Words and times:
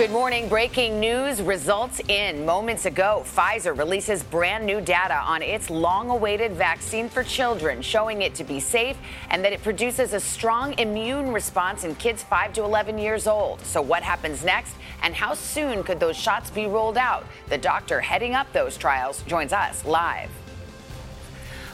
Good 0.00 0.12
morning. 0.12 0.48
Breaking 0.48 0.98
news 0.98 1.42
results 1.42 2.00
in. 2.08 2.46
Moments 2.46 2.86
ago, 2.86 3.22
Pfizer 3.26 3.76
releases 3.76 4.22
brand 4.22 4.64
new 4.64 4.80
data 4.80 5.16
on 5.26 5.42
its 5.42 5.68
long 5.68 6.08
awaited 6.08 6.52
vaccine 6.52 7.10
for 7.10 7.22
children, 7.22 7.82
showing 7.82 8.22
it 8.22 8.34
to 8.36 8.42
be 8.42 8.60
safe 8.60 8.96
and 9.28 9.44
that 9.44 9.52
it 9.52 9.62
produces 9.62 10.14
a 10.14 10.20
strong 10.20 10.72
immune 10.78 11.34
response 11.34 11.84
in 11.84 11.94
kids 11.96 12.22
5 12.22 12.54
to 12.54 12.64
11 12.64 12.96
years 12.96 13.26
old. 13.26 13.60
So, 13.60 13.82
what 13.82 14.02
happens 14.02 14.42
next 14.42 14.74
and 15.02 15.14
how 15.14 15.34
soon 15.34 15.82
could 15.82 16.00
those 16.00 16.16
shots 16.16 16.48
be 16.48 16.64
rolled 16.64 16.96
out? 16.96 17.26
The 17.50 17.58
doctor 17.58 18.00
heading 18.00 18.34
up 18.34 18.50
those 18.54 18.78
trials 18.78 19.22
joins 19.24 19.52
us 19.52 19.84
live 19.84 20.30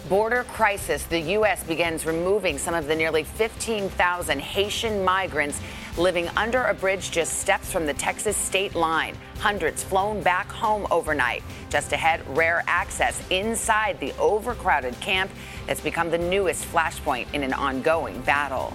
border 0.09 0.45
crisis, 0.45 1.03
the 1.05 1.19
U.S. 1.19 1.65
begins 1.65 2.07
removing 2.07 2.59
some 2.59 2.75
of 2.75 2.87
the 2.87 2.95
nearly 2.95 3.25
15,000 3.25 4.41
Haitian 4.41 5.05
migrants 5.05 5.61
living 5.99 6.29
under 6.37 6.65
a 6.65 6.75
bridge 6.75 7.11
just 7.11 7.39
steps 7.41 7.73
from 7.73 7.87
the 7.87 7.95
Texas 7.95 8.37
state 8.37 8.75
line. 8.75 9.17
Hundreds 9.39 9.83
flown 9.83 10.23
back 10.23 10.51
home 10.51 10.87
overnight. 10.91 11.43
Just 11.71 11.93
ahead, 11.93 12.23
rare 12.37 12.63
access 12.67 13.23
inside 13.31 13.99
the 14.01 14.13
overcrowded 14.19 14.99
camp 15.01 15.31
that's 15.67 15.81
become 15.81 16.11
the 16.11 16.19
newest 16.19 16.65
flashpoint 16.67 17.27
in 17.33 17.43
an 17.43 17.53
ongoing 17.53 18.21
battle. 18.23 18.73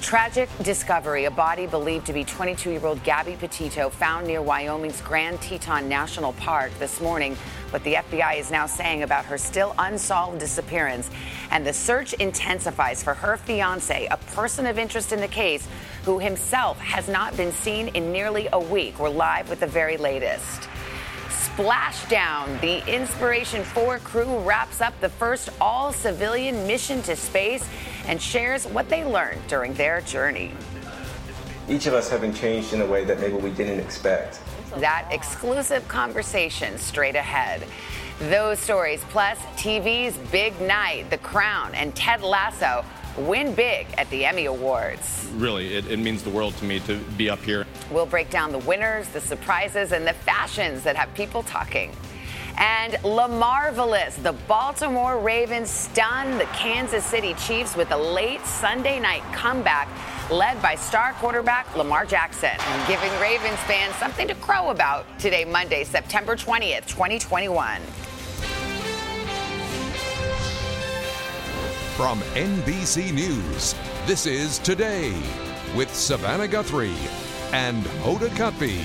Tragic 0.00 0.48
discovery. 0.62 1.26
A 1.26 1.30
body 1.30 1.66
believed 1.66 2.06
to 2.06 2.14
be 2.14 2.24
22 2.24 2.70
year 2.70 2.86
old 2.86 3.02
Gabby 3.04 3.36
Petito 3.36 3.90
found 3.90 4.26
near 4.26 4.40
Wyoming's 4.40 5.00
Grand 5.02 5.40
Teton 5.42 5.88
National 5.88 6.32
Park 6.32 6.72
this 6.78 7.00
morning. 7.02 7.36
What 7.70 7.84
the 7.84 7.94
FBI 7.94 8.38
is 8.38 8.50
now 8.50 8.66
saying 8.66 9.04
about 9.04 9.24
her 9.26 9.38
still 9.38 9.74
unsolved 9.78 10.40
disappearance. 10.40 11.08
And 11.52 11.64
the 11.64 11.72
search 11.72 12.12
intensifies 12.14 13.02
for 13.02 13.14
her 13.14 13.36
fiance, 13.36 14.06
a 14.10 14.16
person 14.34 14.66
of 14.66 14.78
interest 14.78 15.12
in 15.12 15.20
the 15.20 15.28
case, 15.28 15.68
who 16.04 16.18
himself 16.18 16.78
has 16.80 17.08
not 17.08 17.36
been 17.36 17.52
seen 17.52 17.88
in 17.88 18.10
nearly 18.10 18.48
a 18.52 18.58
week. 18.58 18.98
We're 18.98 19.08
live 19.08 19.48
with 19.48 19.60
the 19.60 19.68
very 19.68 19.96
latest. 19.96 20.68
Splashdown, 21.28 22.60
the 22.60 22.86
Inspiration 22.92 23.62
4 23.62 23.98
crew 24.00 24.38
wraps 24.40 24.80
up 24.80 24.98
the 25.00 25.08
first 25.08 25.48
all 25.60 25.92
civilian 25.92 26.66
mission 26.66 27.02
to 27.02 27.14
space 27.14 27.68
and 28.06 28.20
shares 28.20 28.66
what 28.66 28.88
they 28.88 29.04
learned 29.04 29.40
during 29.46 29.74
their 29.74 30.00
journey. 30.00 30.52
Each 31.68 31.86
of 31.86 31.94
us 31.94 32.08
have 32.10 32.20
been 32.20 32.34
changed 32.34 32.72
in 32.72 32.80
a 32.80 32.86
way 32.86 33.04
that 33.04 33.20
maybe 33.20 33.34
we 33.34 33.50
didn't 33.50 33.78
expect. 33.78 34.40
That 34.76 35.08
exclusive 35.10 35.86
conversation 35.88 36.78
straight 36.78 37.16
ahead. 37.16 37.64
Those 38.28 38.58
stories, 38.58 39.02
plus 39.08 39.38
TV's 39.56 40.16
big 40.30 40.58
night, 40.60 41.10
The 41.10 41.18
Crown, 41.18 41.74
and 41.74 41.94
Ted 41.96 42.22
Lasso 42.22 42.84
win 43.16 43.54
big 43.54 43.86
at 43.98 44.08
the 44.10 44.24
Emmy 44.24 44.46
Awards. 44.46 45.28
Really, 45.34 45.74
it, 45.74 45.90
it, 45.90 45.98
means 45.98 46.22
the 46.22 46.30
world 46.30 46.56
to 46.58 46.64
me 46.64 46.80
to 46.80 46.98
be 47.16 47.28
up 47.28 47.40
here. 47.40 47.66
We'll 47.90 48.06
break 48.06 48.30
down 48.30 48.52
the 48.52 48.58
winners, 48.58 49.08
the 49.08 49.20
surprises, 49.20 49.92
and 49.92 50.06
the 50.06 50.12
fashions 50.12 50.82
that 50.84 50.96
have 50.96 51.12
people 51.14 51.42
talking. 51.42 51.92
And 52.58 52.94
LaMarvelous, 52.94 54.22
the 54.22 54.32
Baltimore 54.46 55.18
Ravens 55.18 55.70
stun 55.70 56.36
the 56.38 56.44
Kansas 56.46 57.04
City 57.04 57.34
Chiefs 57.34 57.74
with 57.74 57.90
a 57.90 57.96
late 57.96 58.44
Sunday 58.44 59.00
night 59.00 59.22
comeback 59.32 59.88
led 60.30 60.62
by 60.62 60.74
star 60.74 61.12
quarterback 61.14 61.74
Lamar 61.76 62.06
Jackson, 62.06 62.50
giving 62.86 63.10
Ravens 63.20 63.58
fans 63.60 63.94
something 63.96 64.28
to 64.28 64.34
crow 64.36 64.70
about 64.70 65.06
today, 65.18 65.44
Monday, 65.44 65.84
September 65.84 66.36
20th, 66.36 66.86
2021. 66.86 67.80
From 71.96 72.20
NBC 72.34 73.12
News, 73.12 73.74
this 74.06 74.24
is 74.24 74.58
Today 74.60 75.12
with 75.76 75.94
Savannah 75.94 76.48
Guthrie 76.48 76.94
and 77.52 77.84
Hoda 78.02 78.28
Kotb. 78.30 78.80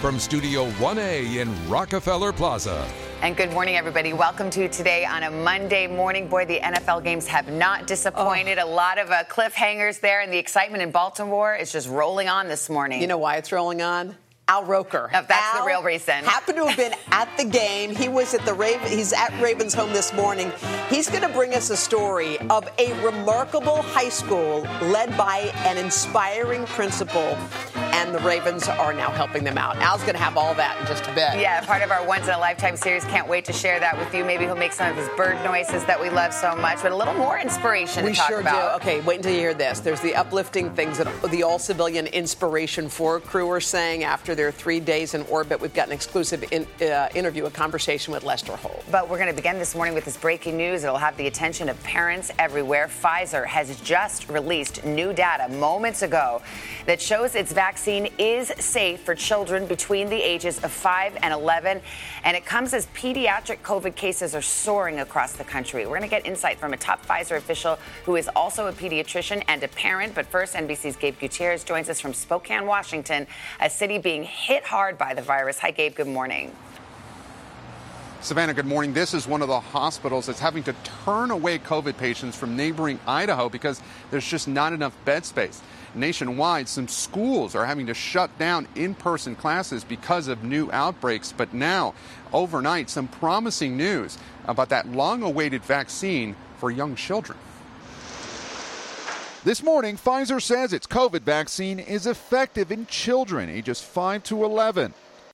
From 0.00 0.18
Studio 0.18 0.70
1A 0.72 1.40
in 1.40 1.68
Rockefeller 1.68 2.32
Plaza. 2.32 2.88
And 3.22 3.36
good 3.36 3.52
morning, 3.52 3.76
everybody. 3.76 4.14
Welcome 4.14 4.48
to 4.48 4.66
today 4.70 5.04
on 5.04 5.22
a 5.22 5.30
Monday 5.30 5.86
morning. 5.86 6.28
Boy, 6.28 6.46
the 6.46 6.58
NFL 6.58 7.04
games 7.04 7.26
have 7.26 7.52
not 7.52 7.86
disappointed. 7.86 8.58
Oh. 8.58 8.66
A 8.66 8.66
lot 8.66 8.98
of 8.98 9.10
uh, 9.10 9.24
cliffhangers 9.24 10.00
there, 10.00 10.22
and 10.22 10.32
the 10.32 10.38
excitement 10.38 10.82
in 10.82 10.90
Baltimore 10.90 11.54
is 11.54 11.70
just 11.70 11.86
rolling 11.86 12.30
on 12.30 12.48
this 12.48 12.70
morning. 12.70 12.98
You 12.98 13.06
know 13.06 13.18
why 13.18 13.36
it's 13.36 13.52
rolling 13.52 13.82
on? 13.82 14.16
Al 14.48 14.64
Roker. 14.64 15.10
Oh, 15.12 15.24
that's 15.28 15.54
Al 15.54 15.60
the 15.60 15.66
real 15.66 15.82
reason. 15.82 16.24
Happened 16.24 16.56
to 16.56 16.66
have 16.66 16.76
been 16.78 16.94
at 17.12 17.28
the 17.36 17.44
game. 17.44 17.94
He 17.94 18.08
was 18.08 18.32
at 18.32 18.46
the 18.46 18.54
Raven. 18.54 18.88
He's 18.88 19.12
at 19.12 19.38
Ravens 19.38 19.74
home 19.74 19.92
this 19.92 20.14
morning. 20.14 20.50
He's 20.88 21.10
going 21.10 21.22
to 21.22 21.28
bring 21.28 21.52
us 21.54 21.68
a 21.68 21.76
story 21.76 22.38
of 22.48 22.66
a 22.78 22.94
remarkable 23.04 23.82
high 23.82 24.08
school 24.08 24.60
led 24.80 25.14
by 25.18 25.52
an 25.66 25.76
inspiring 25.76 26.64
principal 26.64 27.36
and 27.92 28.14
the 28.14 28.18
Ravens 28.20 28.68
are 28.68 28.92
now 28.92 29.10
helping 29.10 29.44
them 29.44 29.58
out. 29.58 29.76
Al's 29.76 30.02
going 30.02 30.14
to 30.14 30.20
have 30.20 30.36
all 30.36 30.54
that 30.54 30.80
in 30.80 30.86
just 30.86 31.04
a 31.04 31.14
bit. 31.14 31.38
Yeah, 31.38 31.64
part 31.64 31.82
of 31.82 31.90
our 31.90 32.06
once 32.06 32.24
in 32.28 32.34
a 32.34 32.38
lifetime 32.38 32.76
series. 32.76 33.04
Can't 33.04 33.28
wait 33.28 33.44
to 33.46 33.52
share 33.52 33.80
that 33.80 33.98
with 33.98 34.14
you. 34.14 34.24
Maybe 34.24 34.44
he'll 34.44 34.56
make 34.56 34.72
some 34.72 34.90
of 34.90 34.96
his 34.96 35.08
bird 35.16 35.42
noises 35.44 35.84
that 35.86 36.00
we 36.00 36.10
love 36.10 36.32
so 36.32 36.54
much, 36.54 36.82
but 36.82 36.92
a 36.92 36.96
little 36.96 37.14
more 37.14 37.38
inspiration 37.38 38.04
we 38.04 38.12
to 38.12 38.16
talk 38.16 38.28
sure 38.28 38.40
about. 38.40 38.82
Do. 38.82 38.88
Okay, 38.88 39.00
wait 39.00 39.16
until 39.16 39.32
you 39.32 39.38
hear 39.38 39.54
this. 39.54 39.80
There's 39.80 40.00
the 40.00 40.14
uplifting 40.14 40.70
things 40.74 40.98
that 40.98 41.08
the 41.30 41.42
all 41.42 41.58
civilian 41.58 42.06
Inspiration 42.06 42.88
4 42.88 43.20
crew 43.20 43.50
are 43.50 43.60
saying 43.60 44.04
after 44.04 44.34
their 44.34 44.52
three 44.52 44.80
days 44.80 45.14
in 45.14 45.22
orbit. 45.22 45.60
We've 45.60 45.74
got 45.74 45.88
an 45.88 45.92
exclusive 45.92 46.44
in, 46.52 46.66
uh, 46.80 47.08
interview, 47.14 47.46
a 47.46 47.50
conversation 47.50 48.12
with 48.12 48.24
Lester 48.24 48.56
Holt. 48.56 48.84
But 48.90 49.08
we're 49.08 49.18
going 49.18 49.30
to 49.30 49.36
begin 49.36 49.58
this 49.58 49.74
morning 49.74 49.94
with 49.94 50.04
this 50.04 50.16
breaking 50.16 50.56
news. 50.56 50.84
It'll 50.84 50.96
have 50.96 51.16
the 51.16 51.26
attention 51.26 51.68
of 51.68 51.82
parents 51.82 52.30
everywhere. 52.38 52.88
Pfizer 52.88 53.46
has 53.46 53.80
just 53.80 54.28
released 54.28 54.84
new 54.84 55.12
data 55.12 55.48
moments 55.52 56.02
ago 56.02 56.42
that 56.86 57.00
shows 57.00 57.34
its 57.34 57.52
vaccine 57.52 57.79
is 57.86 58.48
safe 58.58 59.00
for 59.00 59.14
children 59.14 59.66
between 59.66 60.08
the 60.08 60.16
ages 60.16 60.62
of 60.62 60.70
5 60.70 61.16
and 61.22 61.32
11. 61.32 61.80
And 62.24 62.36
it 62.36 62.44
comes 62.44 62.74
as 62.74 62.86
pediatric 62.88 63.62
COVID 63.62 63.94
cases 63.94 64.34
are 64.34 64.42
soaring 64.42 65.00
across 65.00 65.32
the 65.32 65.44
country. 65.44 65.84
We're 65.84 65.98
going 65.98 66.02
to 66.02 66.08
get 66.08 66.26
insight 66.26 66.58
from 66.58 66.72
a 66.72 66.76
top 66.76 67.04
Pfizer 67.06 67.36
official 67.36 67.78
who 68.04 68.16
is 68.16 68.28
also 68.36 68.66
a 68.66 68.72
pediatrician 68.72 69.42
and 69.48 69.62
a 69.62 69.68
parent. 69.68 70.14
But 70.14 70.26
first, 70.26 70.54
NBC's 70.54 70.96
Gabe 70.96 71.18
Gutierrez 71.18 71.64
joins 71.64 71.88
us 71.88 72.00
from 72.00 72.12
Spokane, 72.12 72.66
Washington, 72.66 73.26
a 73.60 73.70
city 73.70 73.98
being 73.98 74.24
hit 74.24 74.64
hard 74.64 74.98
by 74.98 75.14
the 75.14 75.22
virus. 75.22 75.58
Hi, 75.60 75.70
Gabe. 75.70 75.94
Good 75.94 76.08
morning. 76.08 76.54
Savannah, 78.22 78.52
good 78.52 78.66
morning. 78.66 78.92
This 78.92 79.14
is 79.14 79.26
one 79.26 79.40
of 79.40 79.48
the 79.48 79.58
hospitals 79.58 80.26
that's 80.26 80.40
having 80.40 80.62
to 80.64 80.74
turn 81.06 81.30
away 81.30 81.58
COVID 81.58 81.96
patients 81.96 82.36
from 82.36 82.54
neighboring 82.54 83.00
Idaho 83.06 83.48
because 83.48 83.80
there's 84.10 84.26
just 84.26 84.46
not 84.46 84.74
enough 84.74 84.94
bed 85.06 85.24
space. 85.24 85.62
Nationwide, 85.94 86.68
some 86.68 86.88
schools 86.88 87.54
are 87.54 87.66
having 87.66 87.86
to 87.86 87.94
shut 87.94 88.36
down 88.38 88.68
in 88.76 88.94
person 88.94 89.34
classes 89.34 89.82
because 89.82 90.28
of 90.28 90.44
new 90.44 90.70
outbreaks. 90.72 91.32
But 91.36 91.52
now, 91.52 91.94
overnight, 92.32 92.90
some 92.90 93.08
promising 93.08 93.76
news 93.76 94.18
about 94.46 94.68
that 94.68 94.88
long 94.88 95.22
awaited 95.22 95.64
vaccine 95.64 96.36
for 96.58 96.70
young 96.70 96.94
children. 96.94 97.38
This 99.42 99.62
morning, 99.62 99.96
Pfizer 99.96 100.40
says 100.40 100.72
its 100.72 100.86
COVID 100.86 101.22
vaccine 101.22 101.78
is 101.78 102.06
effective 102.06 102.70
in 102.70 102.86
children 102.86 103.48
ages 103.48 103.80
5 103.80 104.22
to 104.24 104.44
11. 104.44 104.92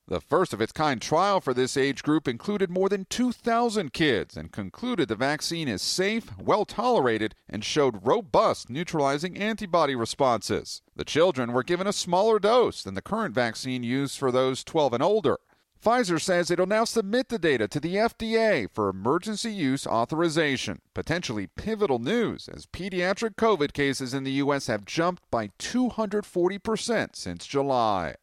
The 0.09 0.21
first 0.21 0.53
of 0.53 0.61
its 0.61 0.71
kind 0.71 1.01
trial 1.01 1.41
for 1.41 1.53
this 1.53 1.75
age 1.75 2.01
group 2.01 2.29
included 2.29 2.69
more 2.69 2.87
than 2.87 3.07
2,000 3.09 3.91
kids 3.91 4.37
and 4.37 4.53
concluded 4.53 5.09
the 5.09 5.17
vaccine 5.17 5.67
is 5.67 5.81
safe, 5.81 6.31
well 6.39 6.63
tolerated, 6.63 7.35
and 7.49 7.61
showed 7.61 8.07
robust 8.07 8.69
neutralizing 8.69 9.35
antibody 9.35 9.95
responses. 9.95 10.81
The 10.95 11.03
children 11.03 11.51
were 11.51 11.61
given 11.63 11.87
a 11.87 11.93
smaller 11.93 12.39
dose 12.39 12.83
than 12.83 12.93
the 12.93 13.01
current 13.01 13.35
vaccine 13.35 13.83
used 13.83 14.17
for 14.17 14.31
those 14.31 14.63
12 14.63 14.93
and 14.93 15.03
older. 15.03 15.39
Pfizer 15.83 16.21
says 16.21 16.49
it'll 16.49 16.65
now 16.65 16.85
submit 16.85 17.27
the 17.27 17.37
data 17.37 17.67
to 17.67 17.79
the 17.81 17.95
FDA 17.95 18.67
for 18.73 18.87
emergency 18.87 19.51
use 19.51 19.85
authorization. 19.85 20.79
Potentially 20.93 21.47
pivotal 21.47 21.99
news 21.99 22.47
as 22.47 22.65
pediatric 22.65 23.35
COVID 23.35 23.73
cases 23.73 24.13
in 24.13 24.23
the 24.23 24.31
U.S. 24.43 24.67
have 24.67 24.85
jumped 24.85 25.29
by 25.29 25.49
240% 25.59 27.15
since 27.15 27.45
July. 27.45 28.15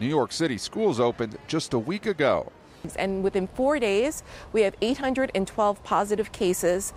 New 0.00 0.08
York 0.08 0.32
City 0.32 0.56
schools 0.56 0.98
opened 0.98 1.36
just 1.46 1.74
a 1.74 1.78
week 1.78 2.06
ago. 2.06 2.50
And 2.96 3.22
within 3.22 3.46
four 3.46 3.78
days, 3.78 4.22
we 4.52 4.62
have 4.62 4.74
812 4.80 5.84
positive 5.84 6.32
cases, 6.32 6.94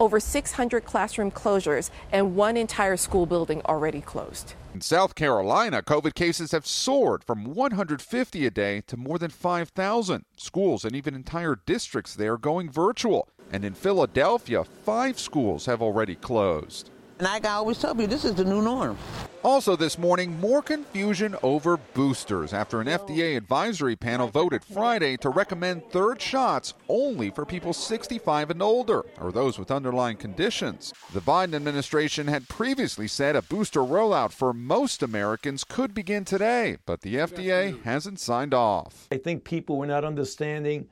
over 0.00 0.18
600 0.18 0.84
classroom 0.84 1.30
closures, 1.30 1.90
and 2.10 2.34
one 2.34 2.56
entire 2.56 2.96
school 2.96 3.26
building 3.26 3.60
already 3.66 4.00
closed. 4.00 4.54
In 4.72 4.80
South 4.80 5.14
Carolina, 5.14 5.82
COVID 5.82 6.14
cases 6.14 6.52
have 6.52 6.66
soared 6.66 7.22
from 7.22 7.44
150 7.44 8.46
a 8.46 8.50
day 8.50 8.80
to 8.86 8.96
more 8.96 9.18
than 9.18 9.30
5,000. 9.30 10.24
Schools 10.38 10.84
and 10.86 10.96
even 10.96 11.14
entire 11.14 11.58
districts 11.66 12.14
there 12.14 12.38
going 12.38 12.70
virtual. 12.70 13.28
And 13.52 13.64
in 13.64 13.74
Philadelphia, 13.74 14.64
five 14.64 15.18
schools 15.18 15.66
have 15.66 15.82
already 15.82 16.14
closed. 16.14 16.90
And 17.18 17.26
like 17.26 17.46
I 17.46 17.52
always 17.52 17.78
tell 17.78 17.98
you, 17.98 18.06
this 18.06 18.24
is 18.24 18.34
the 18.34 18.44
new 18.44 18.60
norm. 18.60 18.98
Also, 19.42 19.76
this 19.76 19.96
morning, 19.96 20.38
more 20.40 20.60
confusion 20.60 21.36
over 21.42 21.76
boosters 21.94 22.52
after 22.52 22.80
an 22.80 22.88
FDA 22.88 23.36
advisory 23.36 23.94
panel 23.94 24.26
voted 24.26 24.64
Friday 24.64 25.16
to 25.18 25.30
recommend 25.30 25.88
third 25.90 26.20
shots 26.20 26.74
only 26.88 27.30
for 27.30 27.46
people 27.46 27.72
65 27.72 28.50
and 28.50 28.60
older 28.60 29.04
or 29.20 29.30
those 29.30 29.58
with 29.58 29.70
underlying 29.70 30.16
conditions. 30.16 30.92
The 31.12 31.20
Biden 31.20 31.54
administration 31.54 32.26
had 32.26 32.48
previously 32.48 33.06
said 33.06 33.36
a 33.36 33.42
booster 33.42 33.80
rollout 33.80 34.32
for 34.32 34.52
most 34.52 35.02
Americans 35.02 35.62
could 35.62 35.94
begin 35.94 36.24
today, 36.24 36.78
but 36.84 37.02
the 37.02 37.14
FDA 37.14 37.80
hasn't 37.84 38.18
signed 38.18 38.52
off. 38.52 39.06
I 39.12 39.16
think 39.16 39.44
people 39.44 39.78
were 39.78 39.86
not 39.86 40.04
understanding 40.04 40.88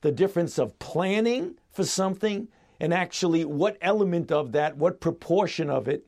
the 0.00 0.12
difference 0.12 0.58
of 0.58 0.78
planning 0.78 1.56
for 1.70 1.84
something 1.84 2.48
and 2.80 2.94
actually 2.94 3.44
what 3.44 3.76
element 3.80 4.30
of 4.30 4.52
that, 4.52 4.76
what 4.76 5.00
proportion 5.00 5.70
of 5.70 5.88
it 5.88 6.04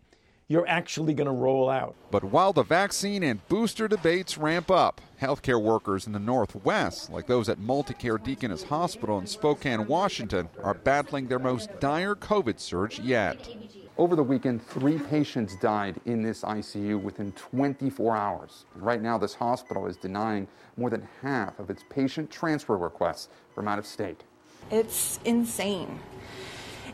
you're 0.50 0.66
actually 0.66 1.14
going 1.14 1.26
to 1.28 1.32
roll 1.32 1.70
out. 1.70 1.94
But 2.10 2.24
while 2.24 2.52
the 2.52 2.64
vaccine 2.64 3.22
and 3.22 3.46
booster 3.46 3.86
debates 3.86 4.36
ramp 4.36 4.68
up, 4.68 5.00
healthcare 5.22 5.62
workers 5.62 6.08
in 6.08 6.12
the 6.12 6.18
Northwest, 6.18 7.08
like 7.08 7.28
those 7.28 7.48
at 7.48 7.60
Multicare 7.60 8.20
Deaconess 8.20 8.64
Hospital 8.64 9.20
in 9.20 9.28
Spokane, 9.28 9.86
Washington, 9.86 10.48
are 10.60 10.74
battling 10.74 11.28
their 11.28 11.38
most 11.38 11.70
dire 11.78 12.16
COVID 12.16 12.58
surge 12.58 12.98
yet. 12.98 13.48
Over 13.96 14.16
the 14.16 14.24
weekend, 14.24 14.66
three 14.66 14.98
patients 14.98 15.54
died 15.54 16.00
in 16.04 16.20
this 16.20 16.42
ICU 16.42 17.00
within 17.00 17.30
24 17.32 18.16
hours. 18.16 18.64
Right 18.74 19.00
now, 19.00 19.18
this 19.18 19.34
hospital 19.34 19.86
is 19.86 19.96
denying 19.98 20.48
more 20.76 20.90
than 20.90 21.06
half 21.22 21.60
of 21.60 21.70
its 21.70 21.84
patient 21.88 22.28
transfer 22.28 22.76
requests 22.76 23.28
from 23.54 23.68
out 23.68 23.78
of 23.78 23.86
state. 23.86 24.24
It's 24.72 25.20
insane 25.24 26.00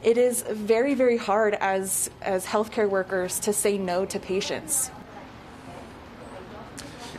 it 0.02 0.18
is 0.18 0.42
very, 0.42 0.94
very 0.94 1.16
hard 1.16 1.54
as, 1.54 2.10
as 2.22 2.46
healthcare 2.46 2.88
workers 2.88 3.40
to 3.40 3.52
say 3.52 3.78
no 3.78 4.04
to 4.06 4.18
patients. 4.18 4.90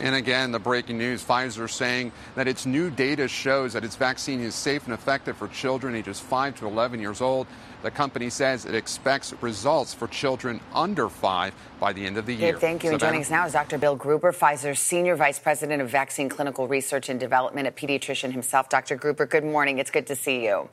And 0.00 0.14
again, 0.14 0.52
the 0.52 0.58
breaking 0.58 0.98
news 0.98 1.24
Pfizer 1.24 1.68
saying 1.68 2.12
that 2.36 2.46
its 2.46 2.66
new 2.66 2.90
data 2.90 3.26
shows 3.26 3.72
that 3.72 3.84
its 3.84 3.96
vaccine 3.96 4.40
is 4.40 4.54
safe 4.54 4.84
and 4.84 4.94
effective 4.94 5.36
for 5.36 5.48
children 5.48 5.94
ages 5.94 6.20
5 6.20 6.56
to 6.60 6.66
11 6.66 7.00
years 7.00 7.20
old. 7.20 7.46
The 7.82 7.90
company 7.90 8.30
says 8.30 8.64
it 8.64 8.74
expects 8.74 9.34
results 9.40 9.94
for 9.94 10.06
children 10.08 10.60
under 10.72 11.08
5 11.08 11.54
by 11.80 11.92
the 11.92 12.04
end 12.04 12.16
of 12.16 12.26
the 12.26 12.34
year. 12.34 12.52
Dave, 12.52 12.60
thank 12.60 12.84
you. 12.84 12.90
Savannah? 12.90 12.94
And 12.94 13.00
joining 13.00 13.20
us 13.22 13.30
now 13.30 13.46
is 13.46 13.52
Dr. 13.52 13.78
Bill 13.78 13.96
Gruber, 13.96 14.32
Pfizer's 14.32 14.78
Senior 14.78 15.16
Vice 15.16 15.38
President 15.38 15.82
of 15.82 15.90
Vaccine 15.90 16.28
Clinical 16.28 16.68
Research 16.68 17.08
and 17.08 17.18
Development, 17.18 17.66
a 17.66 17.72
pediatrician 17.72 18.32
himself. 18.32 18.68
Dr. 18.68 18.96
Gruber, 18.96 19.26
good 19.26 19.44
morning. 19.44 19.78
It's 19.78 19.90
good 19.90 20.06
to 20.08 20.16
see 20.16 20.44
you. 20.44 20.68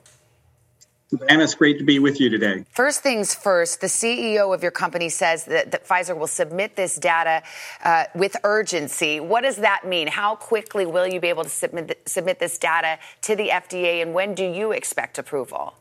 Anna, 1.30 1.44
it's 1.44 1.54
great 1.54 1.78
to 1.78 1.84
be 1.84 2.00
with 2.00 2.20
you 2.20 2.30
today. 2.30 2.66
First 2.72 3.02
things 3.02 3.36
first, 3.36 3.80
the 3.80 3.88
CEO 3.88 4.54
of 4.54 4.64
your 4.64 4.72
company 4.72 5.10
says 5.10 5.46
that, 5.46 5.72
that 5.72 5.88
Pfizer 5.88 6.18
will 6.18 6.28
submit 6.28 6.76
this 6.76 6.96
data 6.96 7.44
uh, 7.84 8.06
with 8.16 8.36
urgency. 8.44 9.20
What 9.20 9.42
does 9.42 9.58
that 9.58 9.86
mean? 9.86 10.08
How 10.08 10.36
quickly 10.36 10.86
will 10.86 11.08
you 11.08 11.20
be 11.20 11.28
able 11.28 11.44
to 11.44 11.50
submit, 11.50 12.02
submit 12.08 12.40
this 12.40 12.58
data 12.58 12.98
to 13.22 13.36
the 13.36 13.50
FDA, 13.50 14.02
and 14.02 14.14
when 14.16 14.34
do 14.34 14.44
you 14.44 14.72
expect 14.72 15.20
approval? 15.20 15.76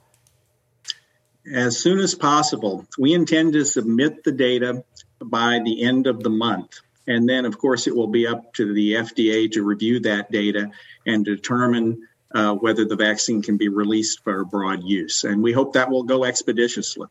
As 1.53 1.79
soon 1.79 2.01
as 2.01 2.15
possible. 2.15 2.87
We 2.99 3.15
intend 3.15 3.55
to 3.55 3.65
submit 3.65 4.25
the 4.25 4.33
data 4.33 4.85
by 5.23 5.61
the 5.65 5.85
end 5.85 6.07
of 6.07 6.23
the 6.23 6.31
month. 6.31 6.81
And 7.07 7.29
then, 7.29 7.45
of 7.45 7.59
course, 7.59 7.87
it 7.87 7.95
will 7.95 8.09
be 8.09 8.27
up 8.27 8.55
to 8.55 8.73
the 8.73 8.95
FDA 8.95 9.51
to 9.53 9.63
review 9.63 10.01
that 10.01 10.31
data 10.31 10.71
and 11.07 11.25
determine 11.25 12.09
uh, 12.35 12.53
whether 12.55 12.85
the 12.85 12.97
vaccine 12.97 13.41
can 13.41 13.57
be 13.57 13.69
released 13.69 14.23
for 14.25 14.45
broad 14.45 14.83
use. 14.83 15.23
And 15.25 15.43
we 15.43 15.53
hope 15.53 15.73
that 15.75 15.89
will 15.89 16.03
go 16.03 16.25
expeditiously. 16.25 17.07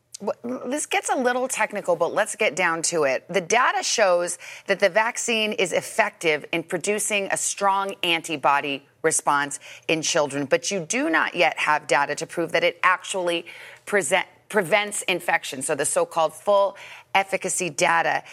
This 0.66 0.86
gets 0.86 1.10
a 1.10 1.16
little 1.16 1.48
technical, 1.48 1.96
but 1.96 2.14
let's 2.14 2.36
get 2.36 2.56
down 2.56 2.82
to 2.84 3.04
it. 3.04 3.26
The 3.30 3.42
data 3.42 3.84
shows 3.84 4.38
that 4.68 4.80
the 4.80 4.90
vaccine 4.90 5.54
is 5.54 5.72
effective 5.72 6.46
in 6.52 6.64
producing 6.64 7.30
a 7.32 7.38
strong 7.38 7.96
antibody 8.04 8.86
response 9.02 9.60
in 9.88 10.02
children, 10.02 10.46
but 10.46 10.72
you 10.72 10.82
do 10.82 11.10
not 11.10 11.36
yet 11.36 11.58
have 11.58 11.88
data 11.88 12.16
to 12.16 12.28
prove 12.28 12.52
that 12.52 12.64
it 12.64 12.80
actually 12.84 13.46
present, 13.86 14.26
prevents 14.50 15.02
infection, 15.04 15.62
so 15.62 15.74
the 15.74 15.86
so 15.86 16.06
called 16.06 16.34
full 16.34 16.78
efficacy 17.16 17.70
data. 17.70 18.24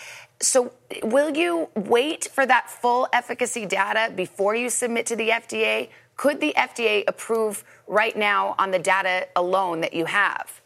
So, 0.43 0.73
will 1.03 1.37
you 1.37 1.69
wait 1.75 2.29
for 2.33 2.47
that 2.47 2.71
full 2.71 3.09
efficacy 3.13 3.67
data 3.67 4.13
before 4.15 4.55
you 4.55 4.71
submit 4.71 5.07
to 5.07 5.17
the 5.17 5.29
FDA? 5.29 5.89
Could 6.21 6.43
the 6.43 6.53
FDA 6.55 7.03
approve 7.09 7.65
right 7.87 8.15
now 8.15 8.55
on 8.59 8.73
the 8.73 8.79
data 8.79 9.27
alone 9.35 9.81
that 9.81 9.95
you 9.95 10.05
have? 10.05 10.61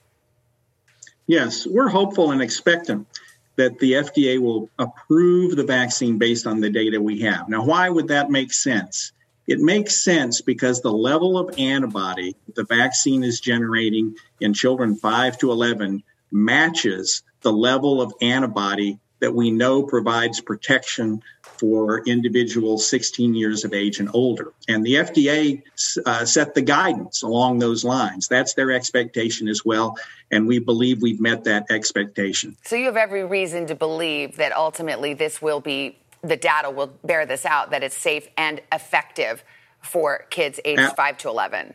Yes, 1.28 1.64
we're 1.64 1.90
hopeful 1.90 2.32
and 2.32 2.42
expectant 2.42 3.06
that 3.54 3.78
the 3.78 3.92
FDA 3.92 4.40
will 4.40 4.68
approve 4.80 5.54
the 5.54 5.62
vaccine 5.62 6.18
based 6.18 6.48
on 6.48 6.60
the 6.60 6.70
data 6.70 7.00
we 7.00 7.20
have. 7.20 7.48
Now, 7.48 7.64
why 7.64 7.88
would 7.88 8.08
that 8.08 8.30
make 8.30 8.52
sense? 8.52 9.12
It 9.46 9.60
makes 9.60 10.02
sense 10.02 10.40
because 10.40 10.80
the 10.80 10.92
level 10.92 11.38
of 11.38 11.56
antibody 11.56 12.34
the 12.56 12.64
vaccine 12.64 13.22
is 13.22 13.38
generating 13.38 14.16
in 14.40 14.54
children 14.54 14.96
5 14.96 15.38
to 15.38 15.52
11 15.52 16.02
matches 16.32 17.22
the 17.42 17.52
level 17.52 18.02
of 18.02 18.12
antibody 18.20 18.98
that 19.24 19.32
we 19.32 19.50
know 19.50 19.82
provides 19.82 20.38
protection 20.42 21.22
for 21.40 22.02
individuals 22.04 22.86
16 22.90 23.34
years 23.34 23.64
of 23.64 23.72
age 23.72 23.98
and 23.98 24.10
older. 24.12 24.52
And 24.68 24.84
the 24.84 24.96
FDA 24.96 25.62
uh, 26.04 26.26
set 26.26 26.54
the 26.54 26.60
guidance 26.60 27.22
along 27.22 27.58
those 27.58 27.84
lines. 27.84 28.28
That's 28.28 28.52
their 28.52 28.70
expectation 28.70 29.48
as 29.48 29.64
well. 29.64 29.96
And 30.30 30.46
we 30.46 30.58
believe 30.58 31.00
we've 31.00 31.22
met 31.22 31.44
that 31.44 31.70
expectation. 31.70 32.54
So 32.64 32.76
you 32.76 32.84
have 32.84 32.98
every 32.98 33.24
reason 33.24 33.66
to 33.68 33.74
believe 33.74 34.36
that 34.36 34.52
ultimately 34.54 35.14
this 35.14 35.40
will 35.40 35.60
be, 35.60 35.96
the 36.20 36.36
data 36.36 36.70
will 36.70 36.92
bear 37.02 37.24
this 37.24 37.46
out, 37.46 37.70
that 37.70 37.82
it's 37.82 37.96
safe 37.96 38.28
and 38.36 38.60
effective 38.72 39.42
for 39.80 40.26
kids 40.28 40.60
aged 40.66 40.92
5 40.94 41.16
to 41.18 41.28
11. 41.30 41.72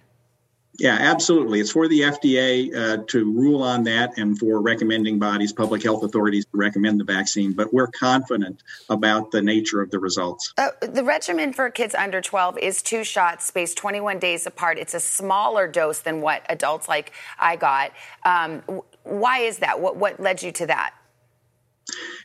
Yeah, 0.79 0.95
absolutely. 0.99 1.59
It's 1.59 1.71
for 1.71 1.87
the 1.87 2.01
FDA 2.01 2.73
uh, 2.73 3.03
to 3.07 3.25
rule 3.31 3.63
on 3.63 3.83
that 3.83 4.17
and 4.17 4.39
for 4.39 4.61
recommending 4.61 5.19
bodies, 5.19 5.51
public 5.51 5.83
health 5.83 6.03
authorities 6.03 6.45
to 6.45 6.57
recommend 6.57 6.99
the 6.99 7.03
vaccine. 7.03 7.53
But 7.53 7.73
we're 7.73 7.87
confident 7.87 8.63
about 8.89 9.31
the 9.31 9.41
nature 9.41 9.81
of 9.81 9.91
the 9.91 9.99
results. 9.99 10.53
Uh, 10.57 10.69
the 10.81 11.03
regimen 11.03 11.51
for 11.51 11.69
kids 11.69 11.93
under 11.93 12.21
12 12.21 12.57
is 12.59 12.81
two 12.81 13.03
shots 13.03 13.45
spaced 13.45 13.77
21 13.77 14.19
days 14.19 14.45
apart. 14.47 14.77
It's 14.79 14.93
a 14.93 14.99
smaller 14.99 15.67
dose 15.67 15.99
than 15.99 16.21
what 16.21 16.45
adults 16.49 16.87
like 16.87 17.11
I 17.37 17.57
got. 17.57 17.91
Um, 18.23 18.63
why 19.03 19.39
is 19.39 19.59
that? 19.59 19.81
What, 19.81 19.97
what 19.97 20.19
led 20.19 20.41
you 20.41 20.51
to 20.53 20.67
that? 20.67 20.93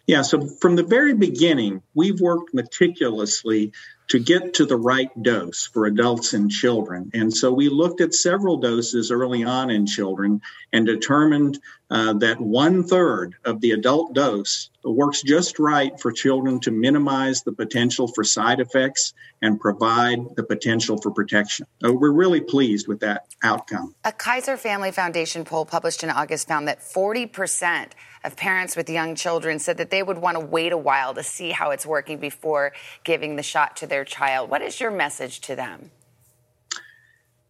Yeah, 0.06 0.22
so 0.22 0.46
from 0.60 0.76
the 0.76 0.82
very 0.82 1.14
beginning, 1.14 1.82
we've 1.94 2.20
worked 2.20 2.52
meticulously 2.52 3.72
to 4.08 4.18
get 4.18 4.54
to 4.54 4.66
the 4.66 4.76
right 4.76 5.10
dose 5.22 5.66
for 5.66 5.86
adults 5.86 6.34
and 6.34 6.50
children. 6.50 7.10
And 7.14 7.34
so 7.34 7.52
we 7.52 7.68
looked 7.68 8.00
at 8.00 8.12
several 8.12 8.58
doses 8.58 9.10
early 9.10 9.44
on 9.44 9.70
in 9.70 9.86
children 9.86 10.42
and 10.72 10.86
determined 10.86 11.58
uh, 11.90 12.14
that 12.14 12.40
one 12.40 12.82
third 12.82 13.36
of 13.44 13.60
the 13.60 13.70
adult 13.70 14.14
dose 14.14 14.70
works 14.82 15.22
just 15.22 15.58
right 15.58 15.98
for 16.00 16.12
children 16.12 16.60
to 16.60 16.70
minimize 16.70 17.42
the 17.42 17.52
potential 17.52 18.08
for 18.08 18.24
side 18.24 18.60
effects 18.60 19.14
and 19.40 19.60
provide 19.60 20.18
the 20.36 20.42
potential 20.42 20.98
for 21.00 21.10
protection. 21.10 21.66
So 21.80 21.92
we're 21.92 22.12
really 22.12 22.40
pleased 22.40 22.88
with 22.88 23.00
that 23.00 23.26
outcome. 23.42 23.94
A 24.04 24.12
Kaiser 24.12 24.56
Family 24.56 24.90
Foundation 24.90 25.44
poll 25.44 25.64
published 25.64 26.02
in 26.02 26.10
August 26.10 26.48
found 26.48 26.68
that 26.68 26.80
40% 26.80 27.92
of 28.24 28.36
parents 28.36 28.74
with 28.74 28.88
young 28.88 29.14
children 29.14 29.58
said 29.58 29.76
that 29.76 29.90
they 29.90 30.02
would 30.02 30.18
want 30.18 30.38
to 30.38 30.44
wait 30.44 30.72
a 30.72 30.78
while 30.78 31.14
to 31.14 31.22
see 31.22 31.50
how 31.50 31.70
it's 31.70 31.86
working 31.86 32.18
before 32.18 32.72
giving 33.04 33.36
the 33.36 33.42
shot 33.42 33.76
to 33.76 33.86
their 33.86 34.04
child. 34.04 34.50
What 34.50 34.62
is 34.62 34.80
your 34.80 34.90
message 34.90 35.40
to 35.42 35.54
them? 35.54 35.90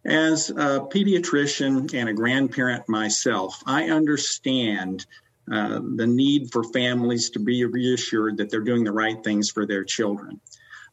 As 0.05 0.51
a 0.51 0.81
pediatrician 0.81 1.93
and 1.93 2.09
a 2.09 2.13
grandparent 2.13 2.87
myself, 2.87 3.63
I 3.65 3.89
understand 3.89 5.05
uh, 5.51 5.79
the 5.95 6.05
need 6.05 6.51
for 6.51 6.63
families 6.63 7.31
to 7.31 7.39
be 7.39 7.65
reassured 7.65 8.37
that 8.37 8.51
they're 8.51 8.59
doing 8.59 8.83
the 8.83 8.91
right 8.91 9.23
things 9.23 9.49
for 9.49 9.65
their 9.65 9.83
children. 9.83 10.39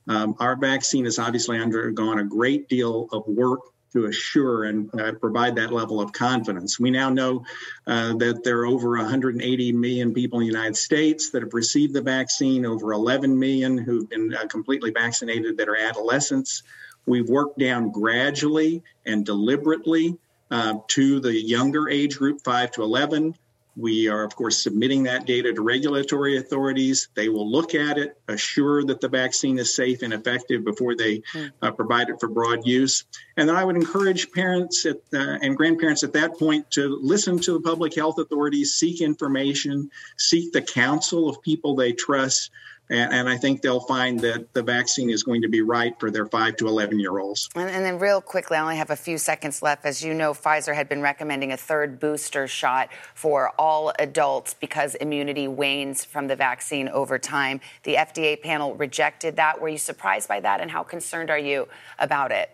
Um, 0.09 0.35
our 0.39 0.57
vaccine 0.57 1.05
has 1.05 1.19
obviously 1.19 1.59
undergone 1.59 2.19
a 2.19 2.25
great 2.25 2.69
deal 2.69 3.09
of 3.13 3.27
work 3.27 3.61
to 3.93 4.07
assure 4.07 4.65
and 4.65 4.91
uh, 5.01 5.13
provide 5.13 5.57
that 5.57 5.73
level 5.73 6.01
of 6.01 6.13
confidence. 6.13 6.79
We 6.79 6.91
now 6.91 7.11
know 7.11 7.45
uh, 7.87 8.15
that 8.17 8.43
there 8.45 8.61
are 8.61 8.67
over 8.67 8.91
180 8.91 9.73
million 9.73 10.15
people 10.15 10.41
in 10.41 10.47
the 10.47 10.53
United 10.53 10.77
States 10.77 11.31
that 11.31 11.43
have 11.43 11.55
received 11.55 11.95
the 11.95 12.03
vaccine, 12.03 12.67
over 12.67 12.93
11 12.93 13.39
million 13.39 13.79
who've 13.79 14.09
been 14.09 14.35
uh, 14.35 14.47
completely 14.47 14.91
vaccinated 14.91 15.59
that 15.59 15.69
are 15.69 15.77
adolescents. 15.77 16.63
We've 17.07 17.29
worked 17.29 17.59
down 17.59 17.91
gradually 17.91 18.83
and 19.05 19.25
deliberately 19.27 20.17
uh, 20.51 20.75
to 20.89 21.21
the 21.21 21.35
younger 21.35 21.89
age 21.89 22.19
group, 22.19 22.43
5 22.45 22.73
to 22.73 22.83
11. 22.83 23.35
We 23.75 24.09
are, 24.09 24.23
of 24.23 24.37
course, 24.37 24.63
submitting 24.63 25.05
that 25.05 25.25
data 25.25 25.53
to 25.53 25.63
regulatory 25.63 26.37
authorities. 26.37 27.09
They 27.15 27.29
will 27.29 27.51
look 27.51 27.75
at 27.75 27.97
it, 27.97 28.19
assure 28.29 28.85
that 28.85 29.01
the 29.01 29.09
vaccine 29.09 29.59
is 29.59 29.75
safe 29.75 30.03
and 30.03 30.13
effective 30.13 30.63
before 30.65 30.95
they 30.95 31.23
uh, 31.63 31.71
provide 31.71 32.11
it 32.11 32.21
for 32.21 32.29
broad 32.29 32.67
use. 32.67 33.05
And 33.37 33.49
then 33.49 33.57
I 33.57 33.65
would 33.65 33.77
encourage 33.77 34.31
parents 34.31 34.85
at, 34.85 34.97
uh, 35.15 35.39
and 35.41 35.57
grandparents 35.57 36.03
at 36.03 36.13
that 36.13 36.39
point 36.39 36.71
to 36.73 36.99
listen 37.01 37.39
to 37.41 37.55
the 37.55 37.61
public 37.61 37.95
health 37.95 38.19
authorities, 38.19 38.75
seek 38.75 39.01
information, 39.01 39.91
seek 40.19 40.53
the 40.53 40.63
counsel 40.63 41.29
of 41.29 41.41
people 41.41 41.75
they 41.75 41.93
trust 41.93 42.51
and, 42.93 43.13
and, 43.13 43.29
I 43.29 43.39
think 43.39 43.63
they'll 43.63 43.81
find 43.81 44.21
that 44.21 44.53
the 44.53 44.63
vaccine 44.63 45.09
is 45.09 45.23
going 45.23 45.41
to 45.43 45.49
be 45.49 45.63
right 45.63 45.99
for 45.99 46.11
their 46.11 46.27
5 46.27 46.57
to 46.57 46.69
11 46.69 47.01
year 47.01 47.19
olds. 47.19 47.49
And, 47.55 47.71
and, 47.71 47.85
then, 47.85 47.99
real 47.99 48.21
quickly, 48.21 48.59
I 48.59 48.61
only 48.61 48.77
have 48.77 48.91
a 48.91 48.97
few 48.97 49.17
seconds 49.17 49.63
left. 49.63 49.87
As 49.87 50.05
you 50.05 50.13
know, 50.13 50.35
Pfizer 50.35 50.75
had 50.75 50.91
been 50.91 51.01
recommending 51.01 51.53
a 51.53 51.57
third 51.57 51.99
booster 51.99 52.47
shot 52.47 52.91
for 53.15 53.53
all 53.59 53.95
adults 53.99 54.55
because 54.55 54.95
immunity 54.97 55.49
wanes 55.49 56.05
from 56.05 56.27
the 56.27 56.37
vaccine 56.37 56.91
over 56.91 57.19
time. 57.19 57.61
The 57.85 57.95
FDA 57.95 58.41
panel 58.41 58.75
rejected 58.75 59.37
that. 59.37 59.61
Were 59.61 59.71
you 59.71 59.79
surprised 59.79 60.29
by 60.29 60.41
that, 60.41 60.61
and 60.61 60.71
how 60.71 60.83
concerned 60.83 61.31
are 61.31 61.39
you 61.39 61.69
about 61.99 62.31
it? 62.31 62.51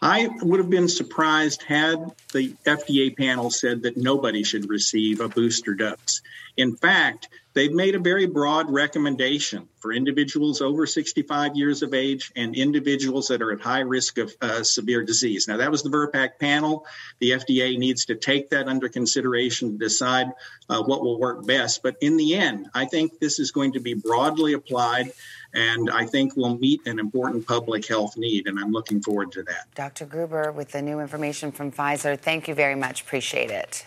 I 0.00 0.30
would 0.40 0.58
have 0.58 0.70
been 0.70 0.88
surprised 0.88 1.62
had 1.62 2.10
the 2.32 2.54
FDA 2.66 3.16
panel 3.16 3.50
said 3.50 3.82
that 3.82 3.96
nobody 3.96 4.42
should 4.42 4.68
receive 4.68 5.20
a 5.20 5.28
booster 5.28 5.74
dose. 5.74 6.22
In 6.56 6.74
fact, 6.74 7.28
they've 7.54 7.72
made 7.72 7.94
a 7.94 7.98
very 7.98 8.26
broad 8.26 8.70
recommendation 8.70 9.68
for 9.78 9.92
individuals 9.92 10.60
over 10.60 10.86
65 10.86 11.56
years 11.56 11.82
of 11.82 11.92
age 11.92 12.32
and 12.36 12.54
individuals 12.54 13.28
that 13.28 13.42
are 13.42 13.52
at 13.52 13.60
high 13.60 13.80
risk 13.80 14.18
of 14.18 14.32
uh, 14.40 14.62
severe 14.62 15.02
disease. 15.02 15.48
Now, 15.48 15.56
that 15.56 15.70
was 15.70 15.82
the 15.82 15.90
VRBPAC 15.90 16.38
panel. 16.38 16.86
The 17.18 17.32
FDA 17.32 17.76
needs 17.78 18.04
to 18.06 18.14
take 18.14 18.50
that 18.50 18.68
under 18.68 18.88
consideration 18.88 19.72
to 19.72 19.78
decide 19.78 20.28
uh, 20.68 20.82
what 20.82 21.02
will 21.02 21.18
work 21.18 21.46
best. 21.46 21.82
But 21.82 21.96
in 22.00 22.16
the 22.16 22.34
end, 22.34 22.68
I 22.74 22.84
think 22.84 23.18
this 23.18 23.38
is 23.38 23.50
going 23.50 23.72
to 23.72 23.80
be 23.80 23.94
broadly 23.94 24.52
applied 24.52 25.12
and 25.54 25.90
I 25.90 26.06
think 26.06 26.36
will 26.36 26.58
meet 26.58 26.86
an 26.86 26.98
important 26.98 27.46
public 27.46 27.86
health 27.86 28.16
need, 28.16 28.46
and 28.46 28.58
I'm 28.58 28.72
looking 28.72 29.02
forward 29.02 29.32
to 29.32 29.42
that. 29.42 29.66
Dr. 29.74 30.06
Gruber, 30.06 30.50
with 30.50 30.70
the 30.70 30.80
new 30.80 30.98
information 31.00 31.52
from 31.52 31.70
Pfizer, 31.70 32.18
thank 32.18 32.48
you 32.48 32.54
very 32.54 32.74
much. 32.74 33.02
Appreciate 33.02 33.50
it. 33.50 33.86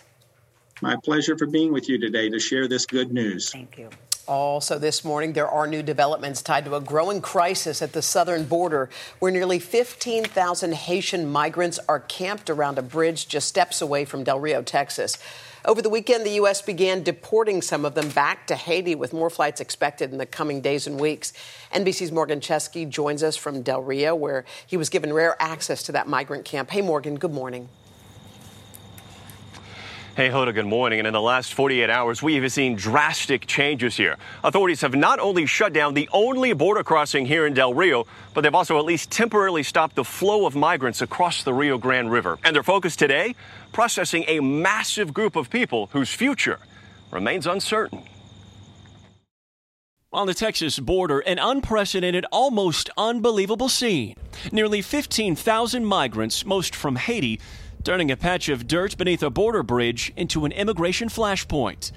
My 0.82 0.96
pleasure 0.96 1.38
for 1.38 1.46
being 1.46 1.72
with 1.72 1.88
you 1.88 1.98
today 1.98 2.28
to 2.28 2.38
share 2.38 2.68
this 2.68 2.84
good 2.84 3.10
news. 3.10 3.50
Thank 3.50 3.78
you. 3.78 3.88
Also, 4.28 4.78
this 4.78 5.04
morning, 5.04 5.32
there 5.32 5.48
are 5.48 5.66
new 5.66 5.82
developments 5.82 6.42
tied 6.42 6.64
to 6.66 6.74
a 6.74 6.80
growing 6.80 7.22
crisis 7.22 7.80
at 7.80 7.92
the 7.92 8.02
southern 8.02 8.44
border 8.44 8.90
where 9.18 9.32
nearly 9.32 9.58
15,000 9.58 10.74
Haitian 10.74 11.30
migrants 11.30 11.78
are 11.88 12.00
camped 12.00 12.50
around 12.50 12.76
a 12.76 12.82
bridge 12.82 13.28
just 13.28 13.48
steps 13.48 13.80
away 13.80 14.04
from 14.04 14.24
Del 14.24 14.40
Rio, 14.40 14.62
Texas. 14.62 15.16
Over 15.64 15.80
the 15.80 15.88
weekend, 15.88 16.26
the 16.26 16.32
U.S. 16.32 16.60
began 16.60 17.02
deporting 17.02 17.62
some 17.62 17.84
of 17.84 17.94
them 17.94 18.08
back 18.10 18.46
to 18.48 18.54
Haiti, 18.54 18.94
with 18.94 19.12
more 19.12 19.30
flights 19.30 19.60
expected 19.60 20.12
in 20.12 20.18
the 20.18 20.26
coming 20.26 20.60
days 20.60 20.86
and 20.86 21.00
weeks. 21.00 21.32
NBC's 21.72 22.12
Morgan 22.12 22.40
Chesky 22.40 22.88
joins 22.88 23.22
us 23.22 23.36
from 23.36 23.62
Del 23.62 23.82
Rio, 23.82 24.14
where 24.14 24.44
he 24.66 24.76
was 24.76 24.90
given 24.90 25.12
rare 25.12 25.40
access 25.40 25.82
to 25.84 25.92
that 25.92 26.06
migrant 26.06 26.44
camp. 26.44 26.70
Hey, 26.70 26.82
Morgan, 26.82 27.16
good 27.16 27.32
morning. 27.32 27.68
Hey, 30.16 30.30
Hoda, 30.30 30.54
good 30.54 30.64
morning. 30.64 30.98
And 30.98 31.06
in 31.06 31.12
the 31.12 31.20
last 31.20 31.52
48 31.52 31.90
hours, 31.90 32.22
we 32.22 32.36
have 32.36 32.50
seen 32.50 32.74
drastic 32.74 33.46
changes 33.46 33.98
here. 33.98 34.16
Authorities 34.42 34.80
have 34.80 34.94
not 34.94 35.18
only 35.18 35.44
shut 35.44 35.74
down 35.74 35.92
the 35.92 36.08
only 36.10 36.54
border 36.54 36.82
crossing 36.82 37.26
here 37.26 37.44
in 37.44 37.52
Del 37.52 37.74
Rio, 37.74 38.06
but 38.32 38.40
they've 38.40 38.54
also 38.54 38.78
at 38.78 38.86
least 38.86 39.10
temporarily 39.10 39.62
stopped 39.62 39.94
the 39.94 40.04
flow 40.04 40.46
of 40.46 40.56
migrants 40.56 41.02
across 41.02 41.42
the 41.42 41.52
Rio 41.52 41.76
Grande 41.76 42.10
River. 42.10 42.38
And 42.44 42.56
their 42.56 42.62
focus 42.62 42.96
today? 42.96 43.34
Processing 43.74 44.24
a 44.26 44.40
massive 44.40 45.12
group 45.12 45.36
of 45.36 45.50
people 45.50 45.90
whose 45.92 46.14
future 46.14 46.60
remains 47.10 47.46
uncertain. 47.46 48.02
On 50.14 50.26
the 50.26 50.32
Texas 50.32 50.78
border, 50.78 51.18
an 51.20 51.38
unprecedented, 51.38 52.24
almost 52.32 52.88
unbelievable 52.96 53.68
scene. 53.68 54.14
Nearly 54.50 54.80
15,000 54.80 55.84
migrants, 55.84 56.46
most 56.46 56.74
from 56.74 56.96
Haiti, 56.96 57.38
turning 57.86 58.10
a 58.10 58.16
patch 58.16 58.48
of 58.48 58.66
dirt 58.66 58.98
beneath 58.98 59.22
a 59.22 59.30
border 59.30 59.62
bridge 59.62 60.12
into 60.16 60.44
an 60.44 60.50
immigration 60.50 61.08
flashpoint. 61.08 61.92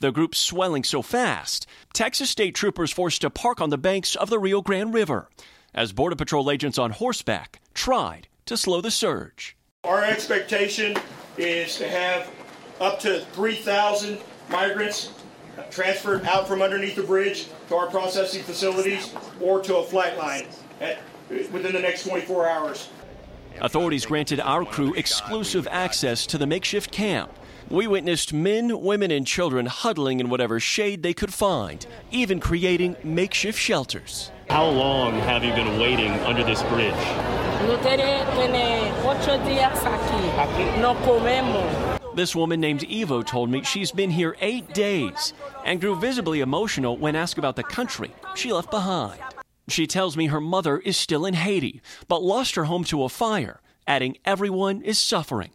The 0.00 0.10
group 0.10 0.34
swelling 0.34 0.82
so 0.82 1.00
fast, 1.00 1.64
Texas 1.94 2.28
state 2.28 2.56
troopers 2.56 2.90
forced 2.90 3.20
to 3.20 3.30
park 3.30 3.60
on 3.60 3.70
the 3.70 3.78
banks 3.78 4.16
of 4.16 4.30
the 4.30 4.38
Rio 4.40 4.62
Grande 4.62 4.92
River 4.92 5.30
as 5.72 5.92
Border 5.92 6.16
Patrol 6.16 6.50
agents 6.50 6.76
on 6.76 6.90
horseback 6.90 7.60
tried 7.72 8.26
to 8.46 8.56
slow 8.56 8.80
the 8.80 8.90
surge. 8.90 9.56
Our 9.84 10.02
expectation 10.02 10.96
is 11.36 11.76
to 11.76 11.88
have 11.88 12.28
up 12.80 12.98
to 13.00 13.20
3,000 13.20 14.18
migrants 14.50 15.12
transferred 15.70 16.26
out 16.26 16.48
from 16.48 16.62
underneath 16.62 16.96
the 16.96 17.04
bridge 17.04 17.46
to 17.68 17.76
our 17.76 17.86
processing 17.86 18.42
facilities 18.42 19.14
or 19.40 19.62
to 19.62 19.76
a 19.76 19.84
flight 19.84 20.18
line 20.18 20.48
at, 20.80 20.98
within 21.28 21.74
the 21.74 21.80
next 21.80 22.08
24 22.08 22.48
hours. 22.48 22.88
Authorities 23.60 24.06
granted 24.06 24.38
our 24.40 24.64
crew 24.64 24.94
exclusive 24.94 25.66
access 25.70 26.26
to 26.26 26.38
the 26.38 26.46
makeshift 26.46 26.92
camp. 26.92 27.32
We 27.70 27.86
witnessed 27.86 28.32
men, 28.32 28.80
women, 28.80 29.10
and 29.10 29.26
children 29.26 29.66
huddling 29.66 30.20
in 30.20 30.30
whatever 30.30 30.60
shade 30.60 31.02
they 31.02 31.12
could 31.12 31.34
find, 31.34 31.84
even 32.10 32.38
creating 32.40 32.96
makeshift 33.02 33.58
shelters. 33.58 34.30
How 34.48 34.66
long 34.68 35.14
have 35.20 35.42
you 35.42 35.52
been 35.52 35.78
waiting 35.78 36.12
under 36.20 36.44
this 36.44 36.62
bridge? 36.64 36.94
This 42.14 42.34
woman 42.36 42.60
named 42.60 42.80
Evo 42.80 43.26
told 43.26 43.50
me 43.50 43.62
she's 43.64 43.90
been 43.92 44.10
here 44.10 44.36
eight 44.40 44.72
days 44.72 45.34
and 45.64 45.80
grew 45.80 45.96
visibly 45.96 46.40
emotional 46.40 46.96
when 46.96 47.16
asked 47.16 47.38
about 47.38 47.56
the 47.56 47.64
country 47.64 48.12
she 48.34 48.52
left 48.52 48.70
behind. 48.70 49.20
She 49.68 49.86
tells 49.86 50.16
me 50.16 50.26
her 50.26 50.40
mother 50.40 50.78
is 50.78 50.96
still 50.96 51.26
in 51.26 51.34
Haiti, 51.34 51.82
but 52.08 52.22
lost 52.22 52.54
her 52.54 52.64
home 52.64 52.84
to 52.84 53.04
a 53.04 53.08
fire, 53.08 53.60
adding 53.86 54.16
everyone 54.24 54.82
is 54.82 54.98
suffering. 54.98 55.50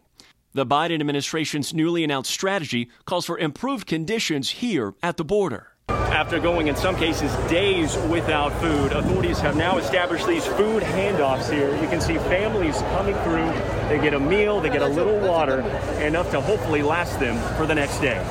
The 0.52 0.64
Biden 0.64 1.00
administration's 1.00 1.74
newly 1.74 2.04
announced 2.04 2.30
strategy 2.30 2.88
calls 3.06 3.26
for 3.26 3.38
improved 3.38 3.88
conditions 3.88 4.50
here 4.50 4.94
at 5.02 5.16
the 5.16 5.24
border. 5.24 5.72
After 5.88 6.38
going 6.38 6.68
in 6.68 6.76
some 6.76 6.94
cases 6.94 7.34
days 7.50 7.96
without 8.08 8.52
food, 8.60 8.92
authorities 8.92 9.40
have 9.40 9.56
now 9.56 9.78
established 9.78 10.28
these 10.28 10.46
food 10.46 10.84
handoffs 10.84 11.52
here. 11.52 11.74
You 11.82 11.88
can 11.88 12.00
see 12.00 12.18
families 12.18 12.76
coming 12.94 13.16
through. 13.24 13.48
They 13.88 13.98
get 14.00 14.14
a 14.14 14.20
meal, 14.20 14.60
they 14.60 14.70
get 14.70 14.82
a 14.82 14.86
little 14.86 15.18
water, 15.18 15.60
enough 16.00 16.30
to 16.30 16.40
hopefully 16.40 16.82
last 16.82 17.18
them 17.18 17.36
for 17.56 17.66
the 17.66 17.74
next 17.74 17.98
day. 17.98 18.24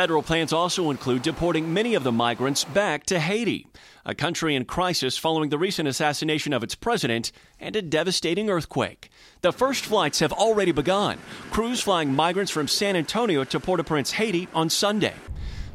Federal 0.00 0.22
plans 0.22 0.50
also 0.50 0.88
include 0.88 1.20
deporting 1.20 1.74
many 1.74 1.94
of 1.94 2.04
the 2.04 2.10
migrants 2.10 2.64
back 2.64 3.04
to 3.04 3.20
Haiti, 3.20 3.66
a 4.06 4.14
country 4.14 4.54
in 4.54 4.64
crisis 4.64 5.18
following 5.18 5.50
the 5.50 5.58
recent 5.58 5.86
assassination 5.86 6.54
of 6.54 6.62
its 6.62 6.74
president 6.74 7.32
and 7.60 7.76
a 7.76 7.82
devastating 7.82 8.48
earthquake. 8.48 9.10
The 9.42 9.52
first 9.52 9.84
flights 9.84 10.20
have 10.20 10.32
already 10.32 10.72
begun, 10.72 11.18
crews 11.50 11.82
flying 11.82 12.14
migrants 12.14 12.50
from 12.50 12.66
San 12.66 12.96
Antonio 12.96 13.44
to 13.44 13.60
Port 13.60 13.78
au 13.78 13.82
Prince, 13.82 14.12
Haiti 14.12 14.48
on 14.54 14.70
Sunday. 14.70 15.12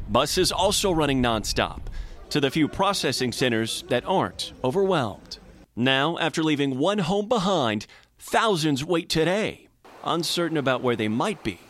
Buses 0.08 0.50
also 0.50 0.90
running 0.90 1.22
nonstop 1.22 1.82
to 2.30 2.40
the 2.40 2.50
few 2.50 2.66
processing 2.66 3.30
centers 3.30 3.84
that 3.90 4.04
aren't 4.06 4.52
overwhelmed. 4.64 5.38
Now, 5.76 6.18
after 6.18 6.42
leaving 6.42 6.78
one 6.78 6.98
home 6.98 7.28
behind, 7.28 7.86
thousands 8.18 8.84
wait 8.84 9.08
today, 9.08 9.68
uncertain 10.02 10.56
about 10.56 10.82
where 10.82 10.96
they 10.96 11.06
might 11.06 11.44
be 11.44 11.60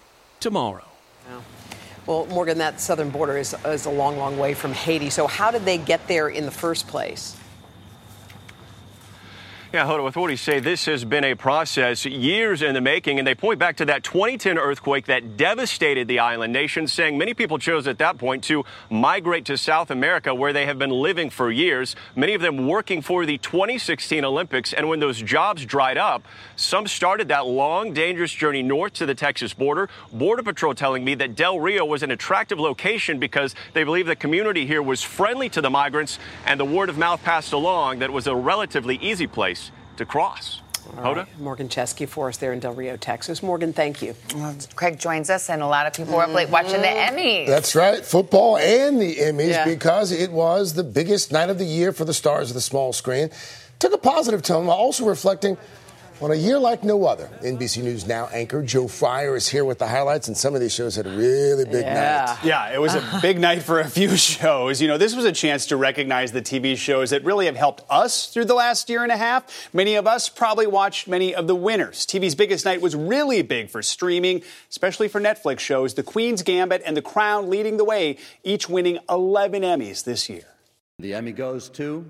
tomorrow. 0.41 0.86
Well, 2.07 2.27
Morgan, 2.27 2.59
that 2.59 2.81
southern 2.81 3.11
border 3.11 3.37
is, 3.37 3.55
is 3.65 3.87
a 3.87 3.91
long, 3.91 4.17
long 4.17 4.39
way 4.39 4.55
from 4.55 4.73
Haiti. 4.73 5.11
So, 5.11 5.27
how 5.27 5.51
did 5.51 5.65
they 5.65 5.77
get 5.77 6.07
there 6.07 6.29
in 6.29 6.45
the 6.45 6.53
first 6.53 6.87
place? 6.87 7.37
Yeah, 9.73 9.85
Hoda, 9.85 10.07
authorities 10.07 10.41
say 10.41 10.61
this 10.61 10.85
has 10.85 11.05
been 11.05 11.25
a 11.25 11.35
process 11.35 12.07
years 12.07 12.63
in 12.63 12.73
the 12.73 12.81
making, 12.81 13.19
and 13.19 13.27
they 13.27 13.35
point 13.35 13.59
back 13.59 13.77
to 13.79 13.85
that 13.87 14.05
2010 14.05 14.59
earthquake 14.59 15.07
that 15.07 15.37
devastated 15.37 16.07
the 16.07 16.21
island 16.21 16.53
nation, 16.53 16.87
saying 16.87 17.19
many 17.19 17.35
people 17.35 17.59
chose 17.59 17.89
at 17.89 17.99
that 17.99 18.17
point 18.17 18.45
to 18.45 18.65
migrate 18.91 19.45
to 19.47 19.59
South 19.59 19.91
America, 19.91 20.33
where 20.33 20.53
they 20.53 20.67
have 20.67 20.79
been 20.79 20.91
living 20.91 21.31
for 21.31 21.51
years, 21.51 21.97
many 22.15 22.35
of 22.35 22.43
them 22.43 22.69
working 22.69 23.03
for 23.03 23.27
the 23.27 23.39
2016 23.39 24.25
Olympics. 24.25 24.73
And 24.73 24.89
when 24.89 25.01
those 25.01 25.21
jobs 25.21 25.67
dried 25.67 25.99
up, 25.99 26.25
some 26.55 26.87
started 26.87 27.27
that 27.29 27.45
long, 27.45 27.93
dangerous 27.93 28.33
journey 28.33 28.63
north 28.63 28.93
to 28.95 29.05
the 29.05 29.17
Texas 29.17 29.53
border. 29.53 29.91
Border 30.13 30.45
Patrol 30.45 30.77
telling 30.77 31.05
me 31.05 31.17
that 31.17 31.35
Del 31.35 31.59
Rio 31.59 31.85
was 31.85 32.05
an 32.05 32.13
attractive 32.13 32.61
location 32.61 33.19
because 33.19 33.57
they 33.73 33.83
believe 33.83 34.07
the 34.07 34.15
community 34.15 34.65
here 34.65 34.81
was 34.81 35.03
friendly 35.03 35.49
to 35.49 35.61
the 35.61 35.71
migrants, 35.71 36.21
and 36.47 36.61
the 36.61 36.65
word 36.65 36.89
of 36.89 36.97
mouth 36.97 37.21
passed 37.25 37.53
along 37.53 37.99
that 37.99 38.13
was 38.13 38.29
a 38.29 38.35
relatively 38.35 38.95
easy 38.99 39.27
place 39.27 39.66
to 39.97 40.07
cross. 40.07 40.61
Right. 40.95 41.27
Morgan 41.41 41.69
Chesky 41.69 42.09
for 42.09 42.29
us 42.29 42.37
there 42.37 42.53
in 42.53 42.61
Del 42.61 42.73
Rio, 42.73 42.97
Texas. 42.97 43.43
Morgan, 43.43 43.73
thank 43.73 44.03
you. 44.03 44.15
Well, 44.35 44.57
Craig 44.77 44.99
joins 44.99 45.31
us, 45.31 45.51
and 45.51 45.63
a 45.63 45.67
lot 45.67 45.87
of 45.87 45.95
people 45.95 46.15
were 46.15 46.23
up 46.23 46.33
late 46.33 46.49
watching 46.49 46.81
the 46.81 46.87
Emmys. 46.87 47.47
That's 47.47 47.75
right, 47.75 48.05
football 48.05 48.57
and 48.57 49.01
the 49.01 49.17
Emmys, 49.17 49.51
yeah. 49.51 49.65
because 49.65 50.13
it 50.13 50.31
was 50.31 50.75
the 50.75 50.85
biggest 50.85 51.33
night 51.33 51.51
of 51.51 51.59
the 51.59 51.65
year 51.65 51.93
for 51.93 52.05
the 52.05 52.15
stars 52.15 52.51
of 52.51 52.55
the 52.55 52.61
small 52.61 52.93
screen. 52.93 53.31
Took 53.79 53.93
a 53.93 53.99
positive 53.99 54.43
tone 54.43 54.67
while 54.67 54.77
also 54.77 55.05
reflecting 55.05 55.59
on 56.21 56.31
a 56.31 56.35
year 56.35 56.59
like 56.59 56.83
no 56.83 57.05
other. 57.05 57.29
NBC 57.43 57.83
News 57.83 58.07
Now 58.07 58.27
anchor 58.33 58.63
Joe 58.63 58.89
Fryer 58.89 59.37
is 59.37 59.49
here 59.49 59.65
with 59.65 59.79
the 59.79 59.87
highlights, 59.87 60.29
and 60.29 60.37
some 60.37 60.55
of 60.55 60.61
these 60.61 60.75
shows 60.75 60.97
had 60.97 61.07
a 61.07 61.17
really 61.17 61.65
big 61.65 61.85
yeah. 61.85 62.27
night. 62.27 62.45
Yeah, 62.45 62.75
it 62.75 62.81
was 62.81 62.95
a 62.95 63.19
big 63.23 63.39
night 63.39 63.63
for 63.63 63.81
a 63.81 63.89
few 63.89 64.17
shows. 64.17 64.81
You 64.81 64.89
know, 64.89 64.99
this 64.99 65.15
was 65.15 65.25
a 65.25 65.33
chance 65.33 65.67
to 65.67 65.77
recognize 65.77 66.33
the 66.33 66.43
TV 66.43 66.77
shows 66.77 67.11
that 67.11 67.25
really 67.25 67.47
have 67.47 67.57
helped 67.57 67.85
us 67.91 68.29
through 68.33 68.47
the 68.47 68.55
last 68.55 68.89
year 68.89 69.03
and 69.03 69.13
a 69.13 69.17
half. 69.17 69.69
Many 69.75 69.95
of 69.95 70.07
us 70.07 70.29
probably 70.29 70.67
watched 70.67 71.09
many 71.09 71.35
of 71.35 71.47
the 71.47 71.55
winners. 71.55 72.07
TV's 72.07 72.35
biggest 72.35 72.65
night 72.65 72.81
was 72.81 72.95
really 72.97 73.43
big 73.43 73.71
for 73.71 73.83
streaming, 73.83 74.43
especially 74.71 75.09
for 75.09 75.21
Netflix 75.21 75.61
shows. 75.61 75.95
The 75.95 76.03
Queen's 76.03 76.43
Gambit 76.43 76.83
and 76.85 76.97
The 76.97 77.03
Crown 77.03 77.51
leading 77.51 77.77
the 77.77 77.85
way, 77.85 78.19
each 78.43 78.69
winning 78.69 78.99
11 79.09 79.63
Emmys 79.63 80.05
this 80.05 80.29
year. 80.29 80.45
The 80.99 81.15
Emmy 81.15 81.33
goes 81.33 81.69
to 81.71 82.07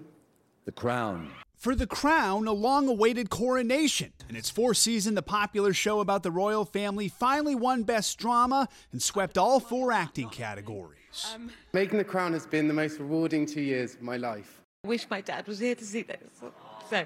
The 0.64 0.72
Crown. 0.72 1.30
For 1.66 1.74
The 1.74 1.84
Crown, 1.84 2.46
a 2.46 2.52
long 2.52 2.86
awaited 2.86 3.28
coronation. 3.28 4.12
In 4.28 4.36
its 4.36 4.48
fourth 4.48 4.76
season, 4.76 5.16
the 5.16 5.20
popular 5.20 5.72
show 5.72 5.98
about 5.98 6.22
the 6.22 6.30
royal 6.30 6.64
family 6.64 7.08
finally 7.08 7.56
won 7.56 7.82
Best 7.82 8.18
Drama 8.18 8.68
and 8.92 9.02
swept 9.02 9.36
all 9.36 9.58
four 9.58 9.90
acting 9.90 10.28
categories. 10.28 11.26
Um, 11.34 11.50
Making 11.72 11.98
The 11.98 12.04
Crown 12.04 12.34
has 12.34 12.46
been 12.46 12.68
the 12.68 12.72
most 12.72 13.00
rewarding 13.00 13.46
two 13.46 13.62
years 13.62 13.94
of 13.94 14.02
my 14.02 14.16
life. 14.16 14.62
I 14.84 14.86
wish 14.86 15.10
my 15.10 15.20
dad 15.20 15.48
was 15.48 15.58
here 15.58 15.74
to 15.74 15.84
see 15.84 16.02
this. 16.02 16.40
So, 16.88 17.04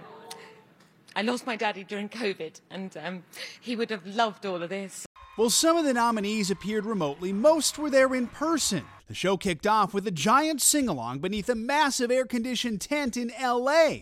I 1.17 1.23
lost 1.23 1.47
my 1.47 1.57
daddy 1.57 1.83
during 1.83 2.11
COVID, 2.11 2.61
and 2.71 2.95
um, 3.03 3.25
he 3.63 3.77
would 3.77 3.89
have 3.89 4.07
loved 4.07 4.45
all 4.45 4.63
of 4.63 4.69
this. 4.69 5.07
While 5.37 5.49
some 5.49 5.79
of 5.79 5.87
the 5.87 5.95
nominees 5.95 6.51
appeared 6.51 6.85
remotely, 6.85 7.33
most 7.33 7.79
were 7.79 7.89
there 7.89 8.15
in 8.15 8.27
person. 8.27 8.85
The 9.09 9.15
show 9.15 9.39
kicked 9.39 9.67
off 9.67 9.95
with 9.95 10.07
a 10.07 10.11
giant 10.11 10.61
sing 10.61 10.87
along 10.87 11.21
beneath 11.21 11.49
a 11.49 11.55
massive 11.55 12.11
air 12.11 12.27
conditioned 12.27 12.83
tent 12.83 13.17
in 13.17 13.33
LA. 13.41 14.01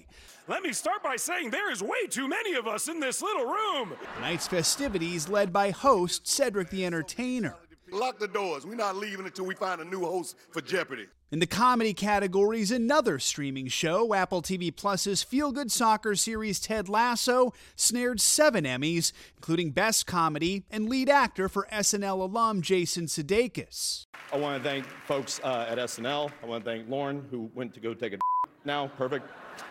Let 0.49 0.63
me 0.63 0.73
start 0.73 1.03
by 1.03 1.17
saying 1.17 1.51
there 1.51 1.71
is 1.71 1.83
way 1.83 2.07
too 2.09 2.27
many 2.27 2.55
of 2.55 2.67
us 2.67 2.89
in 2.89 3.01
this 3.01 3.21
little 3.21 3.45
room. 3.45 3.93
Tonight's 4.17 4.49
festivities 4.49 5.29
led 5.29 5.53
by 5.53 5.69
host 5.71 6.27
Cedric 6.27 6.71
the 6.71 6.87
Entertainer. 6.87 7.55
Lock 7.93 8.19
the 8.19 8.29
doors. 8.29 8.65
We're 8.65 8.75
not 8.75 8.97
leaving 8.97 9.27
until 9.27 9.45
we 9.45 9.55
find 9.55 9.83
a 9.83 9.85
new 9.85 10.01
host 10.01 10.37
for 10.51 10.63
Jeopardy! 10.63 11.07
In 11.31 11.39
the 11.41 11.47
comedy 11.47 11.93
categories, 11.93 12.71
another 12.71 13.19
streaming 13.19 13.69
show, 13.69 14.15
Apple 14.15 14.41
TV 14.41 14.75
Plus's 14.75 15.23
feel 15.23 15.53
good 15.53 15.71
soccer 15.71 16.15
series 16.15 16.59
Ted 16.61 16.89
Lasso, 16.89 17.53
snared 17.77 18.19
seven 18.19 18.65
Emmys, 18.65 19.13
including 19.37 19.73
Best 19.73 20.07
Comedy 20.07 20.65
and 20.71 20.89
Lead 20.89 21.11
Actor 21.11 21.51
for 21.51 21.69
SNL 21.71 22.21
alum 22.21 22.63
Jason 22.63 23.05
Sudeikis. 23.05 24.07
I 24.33 24.39
want 24.39 24.63
to 24.63 24.67
thank 24.67 24.87
folks 25.07 25.41
uh, 25.45 25.67
at 25.69 25.77
SNL. 25.77 26.31
I 26.43 26.47
want 26.47 26.65
to 26.65 26.71
thank 26.71 26.89
Lorne, 26.89 27.27
who 27.31 27.51
went 27.55 27.75
to 27.75 27.81
go 27.81 27.93
take 27.93 28.15
a 28.15 28.19
now. 28.65 28.89
Perfect. 28.97 29.29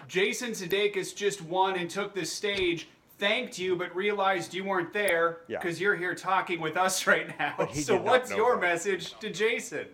Jason 0.08 0.52
Sudeikis 0.52 1.16
just 1.16 1.42
won 1.42 1.78
and 1.78 1.90
took 1.90 2.14
the 2.14 2.26
stage. 2.26 2.88
Thanked 3.20 3.58
you, 3.58 3.76
but 3.76 3.96
realized 3.96 4.54
you 4.54 4.64
weren't 4.64 4.94
there 4.94 5.40
Yeah. 5.48 5.58
because 5.58 5.82
you're 5.82 5.96
here 5.96 6.14
talking 6.14 6.60
with 6.62 6.78
us 6.78 7.08
right 7.08 7.38
now. 7.40 7.68
So, 7.74 8.00
what's 8.00 8.30
your 8.32 8.56
that. 8.56 8.62
message 8.62 9.18
to 9.20 9.32
Jason? 9.32 9.88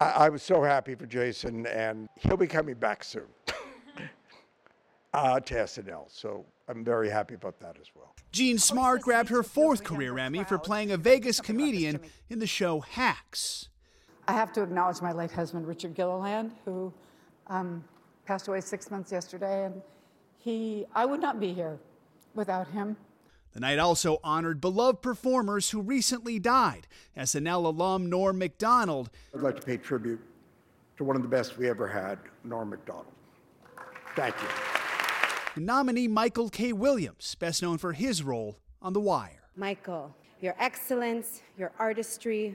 I, 0.00 0.10
I 0.10 0.28
was 0.30 0.42
so 0.42 0.62
happy 0.62 0.94
for 0.94 1.04
Jason, 1.06 1.66
and 1.66 2.08
he'll 2.18 2.38
be 2.38 2.46
coming 2.46 2.74
back 2.76 3.04
soon 3.04 3.26
uh, 5.12 5.40
to 5.40 5.54
SNL. 5.54 6.04
So 6.10 6.44
I'm 6.68 6.84
very 6.84 7.08
happy 7.08 7.34
about 7.34 7.58
that 7.60 7.76
as 7.80 7.88
well. 7.94 8.14
Jean 8.32 8.58
Smart 8.58 9.02
grabbed 9.02 9.28
her 9.30 9.42
fourth 9.42 9.84
career 9.84 10.18
Emmy 10.18 10.44
for 10.44 10.58
playing 10.58 10.90
a 10.90 10.96
Vegas 10.96 11.40
comedian 11.40 12.00
in 12.28 12.38
the 12.38 12.46
show 12.46 12.80
Hacks. 12.80 13.68
I 14.28 14.32
have 14.32 14.52
to 14.54 14.62
acknowledge 14.62 15.00
my 15.00 15.12
late 15.12 15.30
husband, 15.30 15.66
Richard 15.66 15.94
Gilliland, 15.94 16.52
who 16.64 16.92
um, 17.46 17.84
passed 18.26 18.48
away 18.48 18.60
six 18.60 18.90
months 18.90 19.12
yesterday, 19.12 19.64
and 19.64 19.80
he, 20.38 20.84
I 20.94 21.06
would 21.06 21.20
not 21.20 21.40
be 21.40 21.52
here 21.52 21.78
without 22.34 22.68
him. 22.68 22.96
The 23.52 23.60
night 23.60 23.78
also 23.78 24.18
honored 24.22 24.60
beloved 24.60 25.00
performers 25.00 25.70
who 25.70 25.80
recently 25.80 26.38
died. 26.38 26.86
SNL 27.16 27.64
alum 27.64 28.10
Norm 28.10 28.38
MacDonald 28.38 29.08
I'd 29.34 29.40
like 29.40 29.56
to 29.56 29.62
pay 29.62 29.78
tribute 29.78 30.20
to 30.98 31.04
one 31.04 31.16
of 31.16 31.22
the 31.22 31.28
best 31.28 31.56
we 31.56 31.68
ever 31.68 31.86
had, 31.88 32.18
Norm 32.44 32.70
MacDonald. 32.70 33.06
Thank 34.14 34.34
you. 34.42 34.48
and 35.54 35.64
nominee 35.64 36.08
Michael 36.08 36.50
K. 36.50 36.72
Williams, 36.72 37.34
best 37.36 37.62
known 37.62 37.78
for 37.78 37.92
his 37.92 38.22
role 38.22 38.58
on 38.82 38.92
The 38.92 39.00
Wire. 39.00 39.42
Michael, 39.56 40.14
your 40.40 40.54
excellence, 40.58 41.42
your 41.58 41.72
artistry 41.78 42.54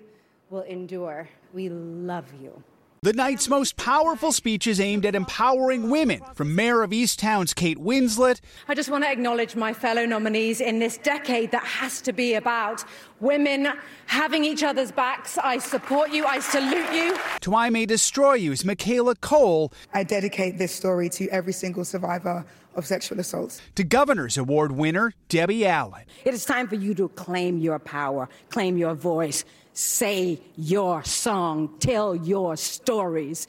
will 0.51 0.61
endure. 0.61 1.27
We 1.53 1.69
love 1.69 2.25
you. 2.41 2.63
The 3.03 3.13
night's 3.13 3.49
most 3.49 3.77
powerful 3.77 4.31
speeches 4.31 4.79
aimed 4.79 5.07
at 5.07 5.15
empowering 5.15 5.89
women, 5.89 6.21
from 6.35 6.53
Mare 6.53 6.83
of 6.83 6.91
Easttown's 6.91 7.51
Kate 7.51 7.79
Winslet 7.79 8.41
I 8.67 8.75
just 8.75 8.91
want 8.91 9.03
to 9.05 9.09
acknowledge 9.09 9.55
my 9.55 9.73
fellow 9.73 10.05
nominees 10.05 10.61
in 10.61 10.77
this 10.77 10.99
decade 10.99 11.49
that 11.49 11.63
has 11.63 11.99
to 12.01 12.13
be 12.13 12.35
about 12.35 12.85
women 13.21 13.67
having 14.07 14.43
each 14.43 14.63
other's 14.63 14.91
backs. 14.91 15.37
I 15.37 15.59
support 15.59 16.11
you. 16.11 16.25
I 16.25 16.39
salute 16.39 16.91
you. 16.93 17.17
to 17.41 17.55
I 17.55 17.69
May 17.69 17.85
Destroy 17.85 18.33
You's 18.33 18.65
Michaela 18.65 19.15
Coel 19.15 19.71
I 19.93 20.03
dedicate 20.03 20.57
this 20.57 20.71
story 20.73 21.09
to 21.09 21.27
every 21.29 21.53
single 21.53 21.85
survivor 21.85 22.45
of 22.75 22.85
sexual 22.85 23.19
assaults. 23.19 23.61
to 23.75 23.83
Governor's 23.83 24.37
Award 24.37 24.71
winner 24.71 25.13
Debbie 25.29 25.65
Allen. 25.65 26.03
It 26.25 26.33
is 26.33 26.45
time 26.45 26.67
for 26.67 26.75
you 26.75 26.93
to 26.95 27.09
claim 27.09 27.57
your 27.57 27.79
power, 27.79 28.29
claim 28.49 28.77
your 28.77 28.95
voice, 28.95 29.43
say 29.73 30.39
your 30.55 31.03
song, 31.03 31.75
tell 31.79 32.15
your 32.15 32.55
stories. 32.55 33.47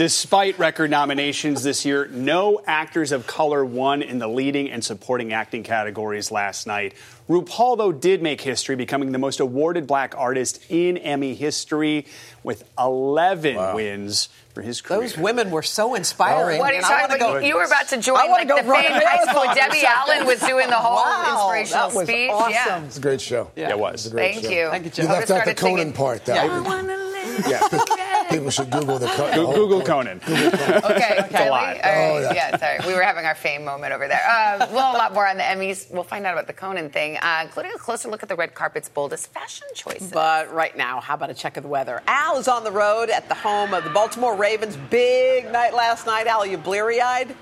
Despite 0.00 0.58
record 0.58 0.90
nominations 0.90 1.62
this 1.62 1.84
year, 1.84 2.08
no 2.10 2.62
actors 2.66 3.12
of 3.12 3.26
color 3.26 3.62
won 3.62 4.00
in 4.00 4.18
the 4.18 4.28
leading 4.28 4.70
and 4.70 4.82
supporting 4.82 5.34
acting 5.34 5.62
categories 5.62 6.30
last 6.30 6.66
night. 6.66 6.94
RuPaul, 7.28 7.76
though, 7.76 7.92
did 7.92 8.22
make 8.22 8.40
history, 8.40 8.76
becoming 8.76 9.12
the 9.12 9.18
most 9.18 9.40
awarded 9.40 9.86
black 9.86 10.14
artist 10.16 10.64
in 10.70 10.96
Emmy 10.96 11.34
history 11.34 12.06
with 12.42 12.64
11 12.78 13.74
wins 13.74 14.30
for 14.54 14.62
his 14.62 14.80
career. 14.80 15.00
Those 15.02 15.18
women 15.18 15.50
were 15.50 15.62
so 15.62 15.94
inspiring. 15.94 16.60
What 16.60 16.72
are 16.72 16.76
you 16.76 16.80
talking 16.80 17.16
about? 17.16 17.18
go- 17.34 17.36
You 17.40 17.56
were 17.56 17.64
about 17.64 17.88
to 17.88 17.98
join 17.98 18.30
like 18.30 18.48
the 18.48 18.54
run 18.54 18.82
a 18.86 18.88
famed 18.88 19.02
high 19.04 19.24
school. 19.30 19.54
Debbie. 19.54 19.84
Allen 19.84 20.26
was 20.26 20.40
doing 20.40 20.70
the 20.70 20.76
whole 20.76 20.96
Wow, 20.96 21.50
inspirational 21.52 21.88
that 21.90 21.94
was 21.94 22.08
speech. 22.08 22.30
awesome. 22.30 22.50
Yeah. 22.52 22.84
It's 22.86 22.96
a 22.96 23.00
great 23.02 23.20
show. 23.20 23.50
Yeah, 23.54 23.68
it 23.68 23.78
was. 23.78 24.06
It's 24.06 24.14
a 24.14 24.16
great 24.16 24.32
Thank 24.32 24.44
show. 24.46 24.50
you. 24.50 24.70
Thank 24.70 24.84
you, 24.86 24.90
Joe. 24.92 25.02
You 25.02 25.08
left 25.10 25.30
out 25.30 25.44
the 25.44 25.54
Conan 25.54 25.76
singing. 25.76 25.92
part. 25.92 26.24
Though. 26.24 26.32
Yeah. 26.36 26.96
Yeah. 27.46 27.68
People 28.30 28.50
should 28.50 28.70
Google 28.70 28.98
the 28.98 29.06
Conan. 29.08 29.34
Go- 29.34 29.52
Google 29.54 29.82
Conan. 29.82 30.20
Okay, 30.24 31.16
It's 31.18 31.34
a 31.34 31.48
lot. 31.50 31.50
All 31.50 31.50
right. 31.50 31.78
Oh, 31.84 32.20
yeah. 32.20 32.32
yeah. 32.32 32.56
sorry. 32.56 32.78
We 32.86 32.94
were 32.94 33.02
having 33.02 33.24
our 33.26 33.34
fame 33.34 33.64
moment 33.64 33.92
over 33.92 34.06
there. 34.08 34.20
Uh, 34.28 34.66
well, 34.72 34.94
a 34.94 34.98
lot 34.98 35.12
more 35.12 35.26
on 35.26 35.36
the 35.36 35.42
Emmys. 35.42 35.90
We'll 35.90 36.04
find 36.04 36.24
out 36.26 36.32
about 36.34 36.46
the 36.46 36.52
Conan 36.52 36.90
thing, 36.90 37.16
uh, 37.18 37.40
including 37.42 37.72
a 37.74 37.78
closer 37.78 38.08
look 38.08 38.22
at 38.22 38.28
the 38.28 38.36
red 38.36 38.54
carpet's 38.54 38.88
boldest 38.88 39.32
fashion 39.32 39.66
choices. 39.74 40.10
But 40.10 40.52
right 40.52 40.76
now, 40.76 41.00
how 41.00 41.14
about 41.14 41.30
a 41.30 41.34
check 41.34 41.56
of 41.56 41.62
the 41.64 41.68
weather? 41.68 42.02
Al 42.06 42.38
is 42.38 42.48
on 42.48 42.64
the 42.64 42.70
road 42.72 43.10
at 43.10 43.28
the 43.28 43.34
home 43.34 43.74
of 43.74 43.84
the 43.84 43.90
Baltimore 43.90 44.36
Ravens. 44.36 44.76
Big 44.90 45.50
night 45.50 45.74
last 45.74 46.06
night. 46.06 46.26
Al, 46.26 46.46
you 46.46 46.56
bleary 46.58 47.00
eyed? 47.00 47.34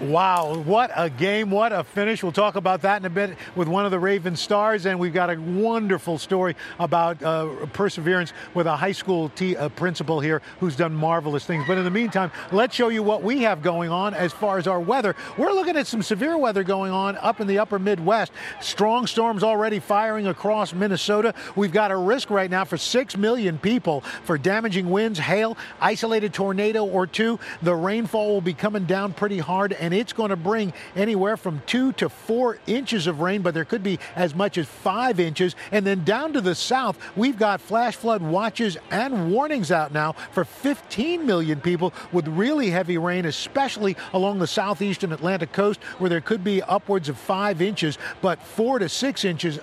Wow, 0.00 0.62
what 0.64 0.90
a 0.96 1.10
game, 1.10 1.50
what 1.50 1.74
a 1.74 1.84
finish. 1.84 2.22
We'll 2.22 2.32
talk 2.32 2.56
about 2.56 2.80
that 2.82 3.02
in 3.02 3.04
a 3.04 3.10
bit 3.10 3.36
with 3.54 3.68
one 3.68 3.84
of 3.84 3.90
the 3.90 3.98
Raven 3.98 4.34
stars, 4.34 4.86
and 4.86 4.98
we've 4.98 5.12
got 5.12 5.28
a 5.28 5.38
wonderful 5.38 6.16
story 6.16 6.56
about 6.78 7.22
uh, 7.22 7.66
perseverance 7.74 8.32
with 8.54 8.66
a 8.66 8.74
high 8.74 8.92
school 8.92 9.30
uh, 9.58 9.68
principal 9.68 10.18
here 10.18 10.40
who's 10.58 10.74
done 10.74 10.94
marvelous 10.94 11.44
things. 11.44 11.64
But 11.68 11.76
in 11.76 11.84
the 11.84 11.90
meantime, 11.90 12.32
let's 12.50 12.74
show 12.74 12.88
you 12.88 13.02
what 13.02 13.22
we 13.22 13.42
have 13.42 13.60
going 13.60 13.90
on 13.90 14.14
as 14.14 14.32
far 14.32 14.56
as 14.56 14.66
our 14.66 14.80
weather. 14.80 15.14
We're 15.36 15.52
looking 15.52 15.76
at 15.76 15.86
some 15.86 16.02
severe 16.02 16.38
weather 16.38 16.64
going 16.64 16.92
on 16.92 17.18
up 17.18 17.42
in 17.42 17.46
the 17.46 17.58
upper 17.58 17.78
Midwest. 17.78 18.32
Strong 18.62 19.06
storms 19.06 19.42
already 19.42 19.80
firing 19.80 20.28
across 20.28 20.72
Minnesota. 20.72 21.34
We've 21.56 21.72
got 21.72 21.90
a 21.90 21.96
risk 21.98 22.30
right 22.30 22.50
now 22.50 22.64
for 22.64 22.78
6 22.78 23.18
million 23.18 23.58
people 23.58 24.00
for 24.24 24.38
damaging 24.38 24.88
winds, 24.88 25.18
hail, 25.18 25.58
isolated 25.78 26.32
tornado 26.32 26.86
or 26.86 27.06
two. 27.06 27.38
The 27.60 27.74
rainfall 27.74 28.28
will 28.28 28.40
be 28.40 28.54
coming 28.54 28.86
down 28.86 29.12
pretty 29.12 29.40
hard, 29.40 29.74
and 29.74 29.89
it's 29.92 30.12
going 30.12 30.30
to 30.30 30.36
bring 30.36 30.72
anywhere 30.96 31.36
from 31.36 31.62
two 31.66 31.92
to 31.94 32.08
four 32.08 32.58
inches 32.66 33.06
of 33.06 33.20
rain, 33.20 33.42
but 33.42 33.54
there 33.54 33.64
could 33.64 33.82
be 33.82 33.98
as 34.16 34.34
much 34.34 34.58
as 34.58 34.66
five 34.66 35.20
inches. 35.20 35.54
And 35.72 35.86
then 35.86 36.04
down 36.04 36.32
to 36.34 36.40
the 36.40 36.54
south, 36.54 36.98
we've 37.16 37.38
got 37.38 37.60
flash 37.60 37.96
flood 37.96 38.22
watches 38.22 38.76
and 38.90 39.30
warnings 39.30 39.70
out 39.70 39.92
now 39.92 40.12
for 40.32 40.44
15 40.44 41.26
million 41.26 41.60
people 41.60 41.92
with 42.12 42.26
really 42.28 42.70
heavy 42.70 42.98
rain, 42.98 43.24
especially 43.24 43.96
along 44.12 44.38
the 44.38 44.46
southeastern 44.46 45.12
Atlantic 45.12 45.52
coast, 45.52 45.82
where 45.98 46.10
there 46.10 46.20
could 46.20 46.44
be 46.44 46.62
upwards 46.62 47.08
of 47.08 47.16
five 47.18 47.62
inches, 47.62 47.98
but 48.20 48.42
four 48.42 48.78
to 48.78 48.88
six 48.88 49.24
inches, 49.24 49.58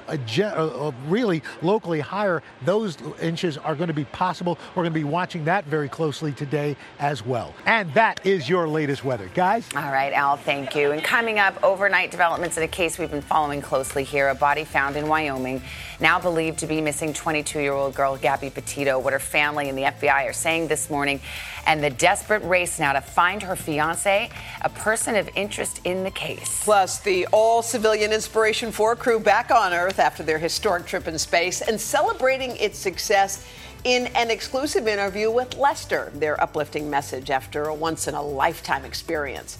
really 1.08 1.44
locally 1.62 2.00
higher. 2.00 2.44
Those 2.66 2.98
inches 3.22 3.58
are 3.58 3.76
going 3.76 3.88
to 3.88 3.94
be 3.94 4.06
possible. 4.06 4.58
We're 4.76 4.84
going 4.84 4.94
to 4.94 5.00
be 5.00 5.04
watching 5.04 5.46
that 5.46 5.66
very 5.66 5.90
closely 5.90 6.32
today 6.32 6.76
as 7.00 7.26
well. 7.26 7.54
And 7.66 7.94
that 7.94 8.26
is 8.26 8.50
your 8.50 8.68
latest 8.68 9.04
weather, 9.04 9.30
guys. 9.34 9.68
All 9.76 9.92
right, 9.92 10.14
Al. 10.18 10.36
Thank 10.36 10.76
you. 10.76 10.94
And 10.94 11.04
coming 11.04 11.38
up, 11.38 11.64
overnight 11.64 12.10
developments 12.10 12.58
in 12.58 12.64
a 12.64 12.68
case 12.68 12.98
we've 12.98 13.12
been 13.12 13.22
following 13.22 13.62
closely 13.62 14.04
here. 14.04 14.30
A 14.30 14.36
body 14.36 14.64
found 14.64 14.96
in 14.96 15.08
Wyoming, 15.08 15.62
now 16.00 16.20
believed 16.20 16.58
to 16.60 16.68
be 16.68 16.82
missing 16.82 17.14
22 17.14 17.60
year 17.60 17.74
old 17.74 17.94
girl 17.94 18.18
Gabby 18.18 18.50
Petito. 18.50 18.98
What 18.98 19.14
her 19.14 19.20
family 19.20 19.70
and 19.70 19.78
the 19.78 19.84
FBI 19.84 20.28
are 20.28 20.34
saying 20.34 20.70
this 20.70 20.90
morning, 20.90 21.22
and 21.68 21.84
the 21.84 21.92
desperate 21.92 22.44
race 22.44 22.80
now 22.80 22.94
to 22.94 23.02
find 23.02 23.44
her 23.44 23.56
fiance, 23.56 24.32
a 24.62 24.70
person 24.70 25.16
of 25.16 25.30
interest 25.36 25.82
in 25.84 26.04
the 26.04 26.10
case. 26.10 26.64
Plus, 26.64 27.00
the 27.00 27.28
all 27.28 27.62
civilian 27.62 28.12
Inspiration 28.12 28.72
4 28.72 28.96
crew 28.96 29.20
back 29.20 29.52
on 29.52 29.72
Earth 29.72 30.00
after 30.00 30.24
their 30.24 30.40
historic 30.40 30.88
trip 30.88 31.08
in 31.08 31.20
space 31.20 31.62
and 31.62 31.80
celebrating 31.80 32.58
its 32.58 32.80
success 32.80 33.46
in 33.84 34.08
an 34.08 34.32
exclusive 34.32 34.88
interview 34.88 35.30
with 35.30 35.56
Lester, 35.58 36.12
their 36.16 36.42
uplifting 36.42 36.90
message 36.90 37.30
after 37.30 37.66
a 37.66 37.76
once 37.76 38.08
in 38.08 38.16
a 38.16 38.22
lifetime 38.22 38.84
experience. 38.84 39.60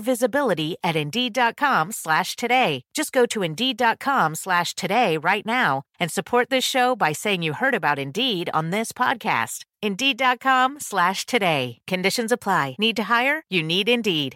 visibility 0.01 0.75
at 0.83 0.95
Indeed.com 0.95 1.91
slash 1.91 2.35
today. 2.35 2.83
Just 2.93 3.11
go 3.11 3.25
to 3.27 3.43
Indeed.com 3.43 4.35
slash 4.35 4.75
today 4.75 5.17
right 5.17 5.45
now 5.45 5.83
and 5.99 6.11
support 6.11 6.49
this 6.49 6.63
show 6.63 6.95
by 6.95 7.11
saying 7.11 7.43
you 7.43 7.53
heard 7.53 7.75
about 7.75 7.99
Indeed 7.99 8.49
on 8.53 8.69
this 8.69 8.91
podcast. 8.91 9.63
Indeed.com 9.81 10.79
slash 10.79 11.25
today. 11.25 11.79
Conditions 11.87 12.31
apply. 12.31 12.75
Need 12.77 12.95
to 12.97 13.03
hire? 13.03 13.43
You 13.49 13.63
need 13.63 13.89
Indeed. 13.89 14.35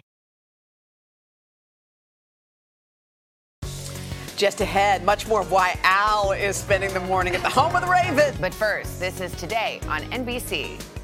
Just 4.36 4.60
ahead, 4.60 5.02
much 5.02 5.26
more 5.26 5.40
of 5.40 5.50
why 5.50 5.78
Al 5.82 6.32
is 6.32 6.56
spending 6.56 6.92
the 6.92 7.00
morning 7.00 7.34
at 7.34 7.42
the 7.42 7.48
home 7.48 7.74
of 7.74 7.82
the 7.82 7.88
Ravens. 7.88 8.36
But 8.38 8.52
first, 8.52 9.00
this 9.00 9.20
is 9.20 9.32
today 9.32 9.80
on 9.88 10.02
NBC. 10.02 10.95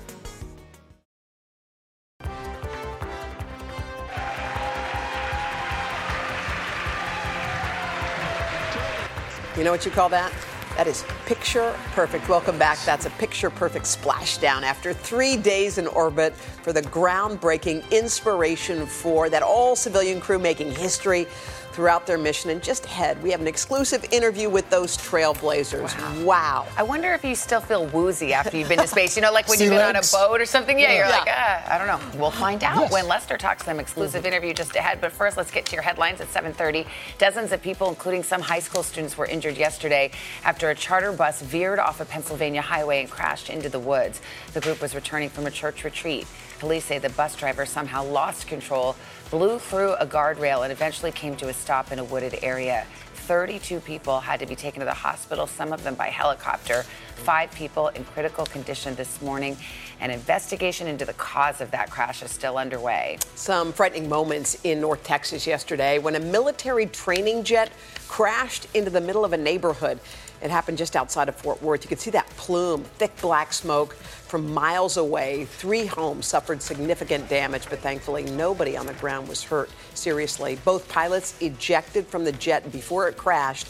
You 9.57 9.65
know 9.65 9.71
what 9.71 9.85
you 9.85 9.91
call 9.91 10.09
that? 10.09 10.33
That 10.77 10.87
is 10.87 11.05
picture 11.27 11.77
perfect. 11.93 12.27
Welcome 12.27 12.59
back. 12.59 12.79
That's 12.87 13.05
a 13.05 13.11
picture 13.11 13.51
perfect 13.51 13.85
splashdown 13.85 14.63
after 14.63 14.95
three 14.95 15.37
days 15.37 15.77
in 15.77 15.87
orbit 15.89 16.35
for 16.35 16.73
the 16.73 16.81
groundbreaking 16.81 17.91
Inspiration 17.91 18.87
4 18.87 19.29
that 19.29 19.43
all 19.43 19.77
civilian 19.77 20.23
crew 20.23 20.39
making 20.39 20.71
history 20.71 21.27
throughout 21.73 22.07
their 22.07 22.19
mission. 22.19 22.51
And 22.51 22.63
just 22.63 22.85
ahead, 22.85 23.23
we 23.23 23.31
have 23.31 23.41
an 23.41 23.47
exclusive 23.47 24.05
interview 24.13 24.49
with 24.49 24.69
those 24.71 24.97
trailblazers. 24.97 25.95
Wow. 25.99 26.25
wow. 26.25 26.67
I 26.77 26.83
wonder 26.83 27.13
if 27.15 27.25
you 27.25 27.35
still 27.35 27.61
feel 27.61 27.87
woozy 27.89 28.33
after 28.33 28.57
you've 28.57 28.69
been 28.69 28.79
to 28.79 28.87
space. 28.87 29.17
You 29.17 29.23
know, 29.23 29.33
like 29.33 29.49
when 29.49 29.59
Sea 29.59 29.65
you've 29.65 29.73
been 29.73 29.95
legs? 29.95 30.13
on 30.15 30.21
a 30.25 30.29
boat 30.29 30.41
or 30.41 30.47
something. 30.47 30.79
Yeah, 30.79 30.89
Yeah. 30.93 30.97
you're 30.99 31.07
Yeah. 31.07 31.19
like, 31.19 31.29
ah, 31.31 31.75
I 31.75 31.79
don't 31.79 31.87
know. 31.87 32.21
We'll 32.21 32.31
find 32.31 32.63
out 32.65 32.77
Yes. 32.83 32.93
when 32.93 33.09
Lester 33.09 33.37
talks 33.39 33.61
to 33.61 33.67
them. 33.67 33.81
Exclusive 33.81 34.27
interview 34.27 34.53
just 34.55 34.77
ahead. 34.77 35.01
But 35.01 35.13
first, 35.13 35.37
let's 35.37 35.51
get 35.51 35.67
to 35.67 35.73
your 35.73 35.83
headlines 35.83 36.21
at 36.21 36.29
7:30. 36.33 36.87
Dozens 37.19 37.53
of 37.53 37.63
people, 37.63 37.89
including 37.89 38.23
some 38.23 38.41
high 38.43 38.61
school 38.61 38.83
students, 38.83 39.17
were 39.17 39.27
injured 39.27 39.57
yesterday 39.57 40.11
after 40.45 40.71
a 40.71 40.75
charter 40.75 41.13
bus 41.13 41.41
veered 41.41 41.79
off 41.79 42.01
a 42.01 42.05
Pennsylvania 42.05 42.63
highway 42.63 43.01
and 43.01 43.11
crashed 43.11 43.49
into 43.51 43.69
the 43.69 43.79
woods. 43.79 44.21
The 44.53 44.61
group 44.61 44.81
was 44.81 44.95
returning 44.95 45.31
from 45.31 45.47
a 45.47 45.51
church 45.51 45.85
retreat. 45.85 46.27
Police 46.59 46.85
say 46.85 46.99
the 46.99 47.09
bus 47.11 47.35
driver 47.35 47.67
somehow 47.67 48.05
lost 48.05 48.47
control, 48.47 48.95
blew 49.33 49.59
through 49.59 49.95
a 49.95 50.07
guardrail, 50.07 50.63
and 50.63 50.71
eventually 50.71 51.11
came 51.11 51.35
to 51.35 51.49
a 51.49 51.55
stop 51.55 51.91
in 51.91 51.99
a 51.99 52.05
wooded 52.05 52.39
area. 52.43 52.87
32 53.15 53.81
people 53.81 54.21
had 54.21 54.39
to 54.41 54.45
be 54.45 54.55
taken 54.55 54.81
to 54.81 54.85
the 54.85 54.93
hospital, 54.93 55.47
some 55.47 55.73
of 55.73 55.83
them 55.83 55.95
by 55.95 56.09
helicopter. 56.09 56.83
Five 57.25 57.51
people 57.53 57.89
in 57.89 58.05
critical 58.05 58.45
condition 58.45 58.95
this 58.95 59.23
morning. 59.23 59.57
An 60.01 60.11
investigation 60.11 60.87
into 60.87 61.07
the 61.07 61.15
cause 61.15 61.63
of 61.63 61.71
that 61.71 61.91
crash 61.91 62.23
is 62.23 62.31
still 62.31 62.59
underway. 62.59 63.17
Some 63.35 63.73
frightening 63.73 64.07
moments 64.07 64.59
in 64.65 64.83
North 64.83 65.03
Texas 65.03 65.47
yesterday 65.47 65.99
when 65.99 66.15
a 66.15 66.21
military 66.21 66.85
training 66.85 67.43
jet 67.43 67.73
crashed 68.09 68.67
into 68.75 68.91
the 68.91 69.01
middle 69.01 69.25
of 69.25 69.33
a 69.33 69.39
neighborhood. 69.39 69.99
It 70.43 70.51
happened 70.51 70.77
just 70.77 70.97
outside 70.97 71.29
of 71.29 71.37
Fort 71.37 71.63
Worth. 71.63 71.85
You 71.85 71.89
could 71.89 72.01
see 72.01 72.11
that 72.11 72.27
plume, 72.31 72.83
thick 72.99 73.17
black 73.21 73.53
smoke 73.53 73.95
from 73.95 74.53
miles 74.53 74.97
away. 74.97 75.45
Three 75.45 75.87
homes 75.87 76.27
suffered 76.27 76.61
significant 76.61 77.29
damage, 77.29 77.69
but 77.71 77.79
thankfully 77.79 78.25
nobody 78.25 78.77
on 78.77 78.87
the 78.87 78.95
ground 78.95 79.29
was 79.29 79.45
hurt 79.45 79.71
seriously. 79.95 80.59
Both 80.65 80.89
pilots 80.89 81.41
ejected 81.41 82.07
from 82.09 82.25
the 82.25 82.33
jet 82.33 82.73
before 82.73 83.07
it 83.09 83.17
crashed. 83.17 83.69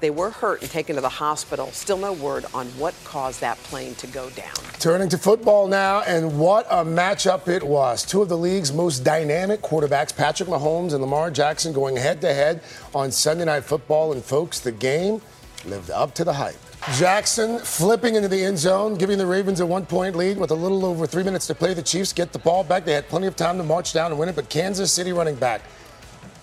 They 0.00 0.10
were 0.10 0.30
hurt 0.30 0.62
and 0.62 0.70
taken 0.70 0.96
to 0.96 1.00
the 1.00 1.08
hospital. 1.08 1.70
Still 1.70 1.96
no 1.96 2.12
word 2.12 2.44
on 2.52 2.66
what 2.70 2.92
caused 3.04 3.40
that 3.40 3.56
plane 3.58 3.94
to 3.94 4.08
go 4.08 4.28
down. 4.30 4.52
Turning 4.80 5.08
to 5.08 5.16
football 5.16 5.68
now, 5.68 6.00
and 6.00 6.40
what 6.40 6.66
a 6.68 6.84
matchup 6.84 7.46
it 7.46 7.62
was. 7.62 8.04
Two 8.04 8.20
of 8.20 8.28
the 8.28 8.36
league's 8.36 8.72
most 8.72 9.04
dynamic 9.04 9.62
quarterbacks, 9.62 10.14
Patrick 10.14 10.48
Mahomes 10.48 10.92
and 10.92 11.00
Lamar 11.00 11.30
Jackson, 11.30 11.72
going 11.72 11.96
head 11.96 12.20
to 12.20 12.34
head 12.34 12.62
on 12.92 13.12
Sunday 13.12 13.44
Night 13.44 13.62
Football. 13.62 14.12
And 14.12 14.24
folks, 14.24 14.58
the 14.58 14.72
game 14.72 15.22
lived 15.64 15.90
up 15.90 16.14
to 16.14 16.24
the 16.24 16.32
hype. 16.32 16.56
Jackson 16.96 17.58
flipping 17.58 18.16
into 18.16 18.28
the 18.28 18.42
end 18.44 18.58
zone, 18.58 18.96
giving 18.96 19.16
the 19.16 19.26
Ravens 19.26 19.60
a 19.60 19.66
one 19.66 19.86
point 19.86 20.16
lead 20.16 20.36
with 20.36 20.50
a 20.50 20.54
little 20.54 20.84
over 20.84 21.06
three 21.06 21.22
minutes 21.22 21.46
to 21.46 21.54
play. 21.54 21.74
The 21.74 21.82
Chiefs 21.82 22.12
get 22.12 22.32
the 22.32 22.38
ball 22.38 22.64
back. 22.64 22.84
They 22.84 22.92
had 22.92 23.08
plenty 23.08 23.28
of 23.28 23.36
time 23.36 23.56
to 23.58 23.62
march 23.62 23.92
down 23.92 24.10
and 24.10 24.18
win 24.18 24.28
it, 24.28 24.36
but 24.36 24.48
Kansas 24.48 24.92
City 24.92 25.12
running 25.12 25.36
back. 25.36 25.62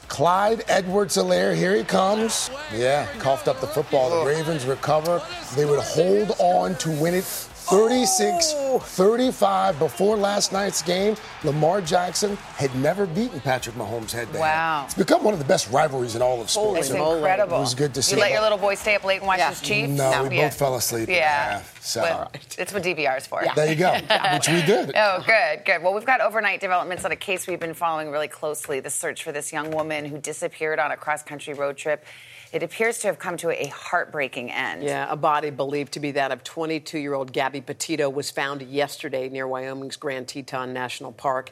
Clyde 0.08 0.64
Edwards 0.68 1.18
Helaire, 1.18 1.56
here 1.56 1.76
he 1.76 1.84
comes. 1.84 2.50
Yeah, 2.76 3.06
coughed 3.20 3.48
up 3.48 3.62
the 3.62 3.68
football. 3.68 4.24
The 4.24 4.26
Ravens 4.26 4.66
recover. 4.66 5.22
They 5.56 5.66
would 5.66 5.80
hold 5.80 6.32
on 6.40 6.76
to 6.76 6.90
win 6.90 7.14
it 7.14 7.49
36 7.70 8.54
35 8.82 9.78
before 9.80 10.18
last 10.18 10.52
night's 10.52 10.82
game. 10.82 11.16
Lamar 11.44 11.82
Jackson 11.82 12.36
had 12.56 12.74
never 12.76 13.06
beaten 13.06 13.40
Patrick 13.40 13.76
Mahomes 13.76 14.12
head 14.12 14.28
to 14.28 14.34
head. 14.34 14.40
Wow. 14.40 14.84
It's 14.86 14.96
become 14.96 15.24
one 15.24 15.34
of 15.34 15.40
the 15.40 15.46
best 15.46 15.70
rivalries 15.72 16.16
in 16.16 16.22
all 16.22 16.42
of 16.42 16.50
sports. 16.50 16.88
It's 16.88 16.90
And 16.90 17.00
incredible. 17.00 17.58
It 17.58 17.60
was 17.62 17.76
good 17.76 17.94
to 17.94 18.02
see. 18.02 18.16
You 18.16 18.22
let 18.22 18.32
your 18.32 18.42
little 18.42 18.58
boy 18.58 18.76
stay 18.76 18.96
up 18.96 19.04
late 19.04 19.18
and 19.20 19.28
watch 19.28 19.40
his 19.40 19.62
Chiefs? 19.62 19.92
No, 19.92 20.24
we 20.28 20.38
Yeah. 20.38 20.48
both 20.48 20.58
fell 20.58 20.76
asleep. 20.76 21.10
Yeah. 21.10 21.62
so. 21.80 22.02
But 22.02 22.56
It's 22.58 22.74
what 22.74 22.84
DVR 22.84 23.18
is 23.18 23.28
for. 23.28 23.44
There 23.56 23.68
you 23.70 23.76
go, 23.76 23.94
which 24.34 24.48
we 24.48 24.62
did. 24.64 24.92
Oh, 24.96 25.24
good, 25.26 25.64
good. 25.66 25.84
Well, 25.84 25.94
we've 25.94 26.06
got 26.06 26.22
overnight 26.22 26.60
developments 26.62 27.06
on 27.06 27.12
a 27.12 27.16
case 27.16 27.46
we've 27.48 27.60
been 27.60 27.74
following 27.76 28.10
really 28.12 28.28
closely 28.28 28.80
the 28.80 28.90
search 28.90 29.24
for 29.24 29.32
this 29.32 29.54
young 29.54 29.72
woman 29.72 30.06
who 30.06 30.18
disappeared 30.18 30.80
on 30.80 30.92
a 30.92 30.98
cross 30.98 31.22
country 31.24 31.54
road 31.54 31.78
trip. 31.78 32.04
It 32.52 32.64
appears 32.64 33.00
to 33.00 33.08
have 33.08 33.20
come 33.20 33.38
to 33.38 33.52
a 33.52 33.68
heartbreaking 33.68 34.52
end. 34.52 34.84
Yeah, 34.84 35.12
a 35.12 35.16
body 35.16 35.52
believed 35.52 35.94
to 35.94 36.00
be 36.00 36.12
that 36.12 36.32
of 36.32 36.44
22 36.44 36.98
year 36.98 37.14
old 37.14 37.32
Gabby 37.32 37.62
Petito 37.62 38.10
was 38.10 38.32
found 38.32 38.62
yesterday 38.64 39.30
near 39.30 39.48
Wyoming's 39.48 39.98
Grand 39.98 40.28
Teton 40.28 40.74
National 40.74 41.12
Park. 41.12 41.52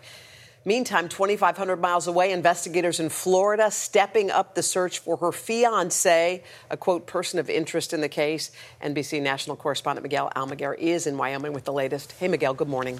Meantime, 0.65 1.07
2,500 1.07 1.77
miles 1.77 2.07
away, 2.07 2.33
investigators 2.33 2.99
in 2.99 3.07
Florida 3.07 3.71
stepping 3.71 4.29
up 4.29 4.53
the 4.53 4.63
search 4.63 4.99
for 4.99 5.15
her 5.17 5.31
fiance, 5.31 6.43
a 6.69 6.75
quote, 6.75 7.07
person 7.07 7.39
of 7.39 7.49
interest 7.49 7.93
in 7.93 8.01
the 8.01 8.09
case. 8.09 8.51
NBC 8.83 9.21
national 9.21 9.55
correspondent 9.55 10.03
Miguel 10.03 10.29
Almaguer 10.35 10.77
is 10.77 11.07
in 11.07 11.15
Wyoming 11.15 11.53
with 11.53 11.63
the 11.63 11.71
latest. 11.71 12.11
Hey, 12.13 12.27
Miguel, 12.27 12.53
good 12.53 12.67
morning. 12.67 12.99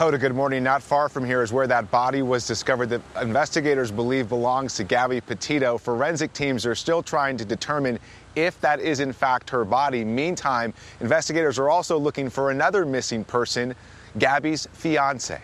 Hoda, 0.00 0.18
good 0.18 0.34
morning. 0.34 0.62
Not 0.62 0.82
far 0.82 1.10
from 1.10 1.26
here 1.26 1.42
is 1.42 1.52
where 1.52 1.66
that 1.66 1.90
body 1.90 2.22
was 2.22 2.46
discovered 2.46 2.86
that 2.86 3.02
investigators 3.20 3.90
believe 3.90 4.30
belongs 4.30 4.72
to 4.76 4.84
Gabby 4.84 5.20
Petito. 5.20 5.76
Forensic 5.76 6.32
teams 6.32 6.64
are 6.64 6.74
still 6.74 7.02
trying 7.02 7.36
to 7.36 7.44
determine 7.44 7.98
if 8.34 8.58
that 8.62 8.80
is 8.80 9.00
in 9.00 9.12
fact 9.12 9.50
her 9.50 9.62
body. 9.62 10.02
Meantime, 10.02 10.72
investigators 11.00 11.58
are 11.58 11.68
also 11.68 11.98
looking 11.98 12.30
for 12.30 12.50
another 12.50 12.86
missing 12.86 13.24
person, 13.24 13.74
Gabby's 14.18 14.66
fiance. 14.72 15.38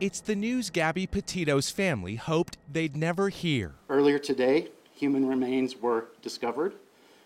It's 0.00 0.20
the 0.20 0.36
news 0.36 0.70
Gabby 0.70 1.06
Petito's 1.06 1.68
family 1.68 2.14
hoped 2.14 2.56
they'd 2.72 2.96
never 2.96 3.28
hear. 3.28 3.74
Earlier 3.90 4.18
today, 4.18 4.68
human 4.94 5.28
remains 5.28 5.76
were 5.82 6.06
discovered 6.22 6.76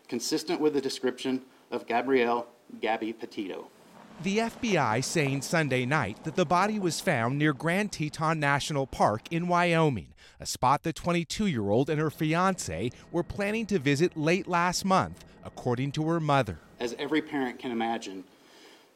consistent 0.08 0.60
with 0.60 0.74
the 0.74 0.80
description 0.80 1.42
of 1.70 1.86
Gabrielle 1.86 2.48
Gabby 2.80 3.12
Petito. 3.12 3.68
The 4.20 4.38
FBI 4.38 5.04
saying 5.04 5.42
Sunday 5.42 5.86
night 5.86 6.24
that 6.24 6.34
the 6.34 6.44
body 6.44 6.80
was 6.80 7.00
found 7.00 7.38
near 7.38 7.52
Grand 7.52 7.92
Teton 7.92 8.40
National 8.40 8.84
Park 8.84 9.22
in 9.30 9.46
Wyoming, 9.46 10.12
a 10.40 10.46
spot 10.46 10.82
the 10.82 10.92
22 10.92 11.46
year 11.46 11.70
old 11.70 11.88
and 11.88 12.00
her 12.00 12.10
fiance 12.10 12.90
were 13.12 13.22
planning 13.22 13.64
to 13.66 13.78
visit 13.78 14.16
late 14.16 14.48
last 14.48 14.84
month, 14.84 15.24
according 15.44 15.92
to 15.92 16.08
her 16.08 16.18
mother. 16.18 16.58
As 16.80 16.96
every 16.98 17.22
parent 17.22 17.60
can 17.60 17.70
imagine, 17.70 18.24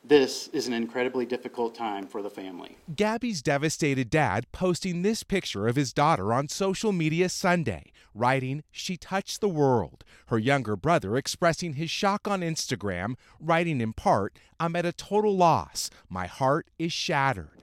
this 0.04 0.48
is 0.48 0.66
an 0.66 0.72
incredibly 0.72 1.24
difficult 1.24 1.74
time 1.74 2.06
for 2.06 2.22
the 2.22 2.30
family. 2.30 2.76
Gabby's 2.94 3.40
devastated 3.40 4.10
dad 4.10 4.50
posting 4.52 5.02
this 5.02 5.22
picture 5.22 5.68
of 5.68 5.76
his 5.76 5.92
daughter 5.92 6.32
on 6.32 6.48
social 6.48 6.92
media 6.92 7.28
Sunday, 7.28 7.92
writing, 8.14 8.64
She 8.70 8.96
touched 8.96 9.40
the 9.40 9.48
world. 9.48 10.04
Her 10.26 10.38
younger 10.38 10.76
brother 10.76 11.16
expressing 11.16 11.74
his 11.74 11.90
shock 11.90 12.26
on 12.26 12.40
Instagram, 12.40 13.14
writing 13.40 13.80
in 13.80 13.92
part, 13.92 14.38
I'm 14.58 14.76
at 14.76 14.86
a 14.86 14.92
total 14.92 15.36
loss. 15.36 15.88
My 16.08 16.26
heart 16.26 16.66
is 16.78 16.92
shattered. 16.92 17.62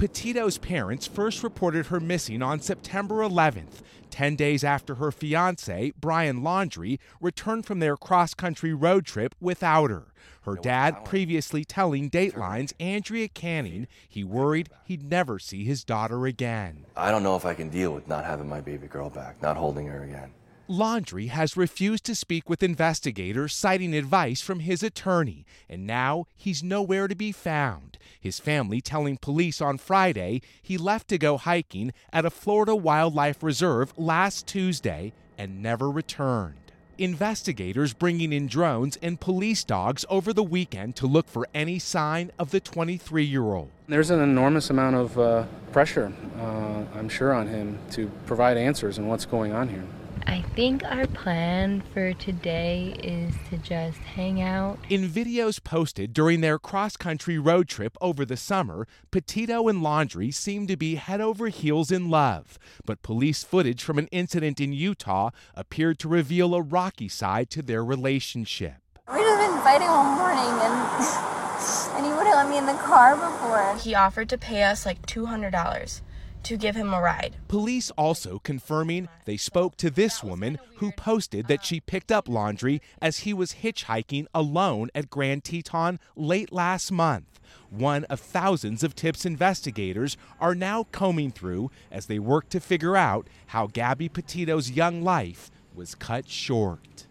Petito's 0.00 0.56
parents 0.56 1.06
first 1.06 1.42
reported 1.42 1.88
her 1.88 2.00
missing 2.00 2.40
on 2.40 2.58
September 2.58 3.16
11th, 3.16 3.82
10 4.08 4.34
days 4.34 4.64
after 4.64 4.94
her 4.94 5.12
fiance, 5.12 5.92
Brian 6.00 6.40
Laundrie, 6.40 6.98
returned 7.20 7.66
from 7.66 7.80
their 7.80 7.98
cross 7.98 8.32
country 8.32 8.72
road 8.72 9.04
trip 9.04 9.34
without 9.42 9.90
her. 9.90 10.06
Her 10.44 10.54
dad 10.54 11.04
previously 11.04 11.66
telling 11.66 12.08
Dateline's 12.08 12.72
Andrea 12.80 13.28
Canning 13.28 13.88
he 14.08 14.24
worried 14.24 14.70
he'd 14.84 15.02
never 15.02 15.38
see 15.38 15.64
his 15.64 15.84
daughter 15.84 16.24
again. 16.24 16.86
I 16.96 17.10
don't 17.10 17.22
know 17.22 17.36
if 17.36 17.44
I 17.44 17.52
can 17.52 17.68
deal 17.68 17.92
with 17.92 18.08
not 18.08 18.24
having 18.24 18.48
my 18.48 18.62
baby 18.62 18.86
girl 18.86 19.10
back, 19.10 19.42
not 19.42 19.58
holding 19.58 19.86
her 19.88 20.02
again. 20.02 20.32
Laundrie 20.70 21.30
has 21.30 21.56
refused 21.56 22.04
to 22.04 22.14
speak 22.14 22.48
with 22.48 22.62
investigators, 22.62 23.52
citing 23.52 23.92
advice 23.92 24.40
from 24.40 24.60
his 24.60 24.84
attorney, 24.84 25.44
and 25.68 25.84
now 25.84 26.26
he's 26.36 26.62
nowhere 26.62 27.08
to 27.08 27.16
be 27.16 27.32
found. 27.32 27.98
His 28.20 28.38
family 28.38 28.80
telling 28.80 29.16
police 29.16 29.60
on 29.60 29.78
Friday 29.78 30.42
he 30.62 30.78
left 30.78 31.08
to 31.08 31.18
go 31.18 31.38
hiking 31.38 31.92
at 32.12 32.24
a 32.24 32.30
Florida 32.30 32.76
wildlife 32.76 33.42
reserve 33.42 33.92
last 33.98 34.46
Tuesday 34.46 35.12
and 35.36 35.60
never 35.60 35.90
returned. 35.90 36.54
Investigators 36.98 37.92
bringing 37.92 38.32
in 38.32 38.46
drones 38.46 38.96
and 39.02 39.18
police 39.18 39.64
dogs 39.64 40.04
over 40.08 40.32
the 40.32 40.44
weekend 40.44 40.94
to 40.94 41.08
look 41.08 41.26
for 41.26 41.48
any 41.52 41.80
sign 41.80 42.30
of 42.38 42.52
the 42.52 42.60
23 42.60 43.24
year 43.24 43.42
old. 43.42 43.70
There's 43.88 44.10
an 44.10 44.20
enormous 44.20 44.70
amount 44.70 44.94
of 44.94 45.18
uh, 45.18 45.46
pressure, 45.72 46.12
uh, 46.38 46.84
I'm 46.96 47.08
sure, 47.08 47.32
on 47.32 47.48
him 47.48 47.76
to 47.92 48.08
provide 48.26 48.56
answers 48.56 49.00
on 49.00 49.08
what's 49.08 49.26
going 49.26 49.52
on 49.52 49.68
here. 49.68 49.84
I 50.30 50.42
think 50.54 50.84
our 50.84 51.08
plan 51.08 51.82
for 51.92 52.12
today 52.12 52.94
is 53.02 53.34
to 53.50 53.56
just 53.56 53.98
hang 53.98 54.40
out. 54.40 54.78
In 54.88 55.08
videos 55.08 55.60
posted 55.62 56.12
during 56.12 56.40
their 56.40 56.56
cross 56.56 56.96
country 56.96 57.36
road 57.36 57.66
trip 57.66 57.96
over 58.00 58.24
the 58.24 58.36
summer, 58.36 58.86
Petito 59.10 59.66
and 59.66 59.82
Laundrie 59.82 60.32
seem 60.32 60.68
to 60.68 60.76
be 60.76 60.94
head 60.94 61.20
over 61.20 61.48
heels 61.48 61.90
in 61.90 62.10
love. 62.10 62.60
But 62.86 63.02
police 63.02 63.42
footage 63.42 63.82
from 63.82 63.98
an 63.98 64.06
incident 64.12 64.60
in 64.60 64.72
Utah 64.72 65.30
appeared 65.56 65.98
to 65.98 66.08
reveal 66.08 66.54
a 66.54 66.62
rocky 66.62 67.08
side 67.08 67.50
to 67.50 67.60
their 67.60 67.84
relationship. 67.84 68.76
We've 69.12 69.24
been 69.24 69.58
fighting 69.62 69.88
all 69.88 70.14
morning 70.14 70.38
and, 70.38 71.96
and 71.96 72.06
he 72.06 72.12
wouldn't 72.12 72.36
let 72.36 72.48
me 72.48 72.56
in 72.56 72.66
the 72.66 72.74
car 72.74 73.16
before. 73.16 73.76
He 73.78 73.96
offered 73.96 74.28
to 74.28 74.38
pay 74.38 74.62
us 74.62 74.86
like 74.86 75.04
$200 75.06 76.02
to 76.44 76.56
give 76.56 76.76
him 76.76 76.92
a 76.92 77.00
ride. 77.00 77.36
Police 77.48 77.90
also 77.92 78.38
confirming 78.38 79.08
they 79.24 79.36
spoke 79.36 79.76
to 79.76 79.90
this 79.90 80.22
woman 80.22 80.58
who 80.76 80.92
posted 80.92 81.46
that 81.46 81.64
she 81.64 81.80
picked 81.80 82.10
up 82.10 82.26
Laundrie 82.26 82.80
as 83.00 83.20
he 83.20 83.34
was 83.34 83.56
hitchhiking 83.62 84.26
alone 84.34 84.90
at 84.94 85.10
Grand 85.10 85.44
Teton 85.44 85.98
late 86.16 86.52
last 86.52 86.90
month. 86.90 87.40
One 87.68 88.04
of 88.04 88.20
thousands 88.20 88.82
of 88.82 88.94
tips 88.94 89.24
investigators 89.24 90.16
are 90.40 90.54
now 90.54 90.86
combing 90.92 91.30
through 91.30 91.70
as 91.90 92.06
they 92.06 92.18
work 92.18 92.48
to 92.50 92.60
figure 92.60 92.96
out 92.96 93.28
how 93.48 93.66
Gabby 93.66 94.08
Petito's 94.08 94.70
young 94.70 95.02
life 95.02 95.50
was 95.74 95.94
cut 95.94 96.28
short. 96.28 97.06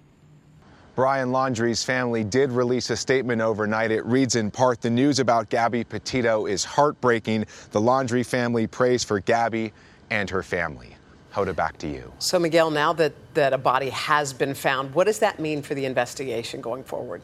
Brian 0.99 1.29
Laundrie's 1.29 1.81
family 1.81 2.25
did 2.25 2.51
release 2.51 2.89
a 2.89 2.97
statement 2.97 3.41
overnight. 3.41 3.89
It 3.89 4.05
reads 4.05 4.35
in 4.35 4.51
part 4.51 4.81
The 4.81 4.89
news 4.89 5.19
about 5.19 5.49
Gabby 5.49 5.85
Petito 5.85 6.45
is 6.45 6.65
heartbreaking. 6.65 7.45
The 7.71 7.79
Laundrie 7.79 8.25
family 8.25 8.67
prays 8.67 9.01
for 9.05 9.21
Gabby 9.21 9.71
and 10.09 10.29
her 10.29 10.43
family. 10.43 10.97
Hoda, 11.33 11.55
back 11.55 11.77
to 11.77 11.88
you. 11.88 12.12
So, 12.19 12.38
Miguel, 12.38 12.69
now 12.69 12.91
that, 12.91 13.13
that 13.33 13.53
a 13.53 13.57
body 13.57 13.91
has 13.91 14.33
been 14.33 14.53
found, 14.53 14.93
what 14.93 15.05
does 15.07 15.19
that 15.19 15.39
mean 15.39 15.62
for 15.62 15.73
the 15.73 15.85
investigation 15.85 16.59
going 16.59 16.83
forward? 16.83 17.21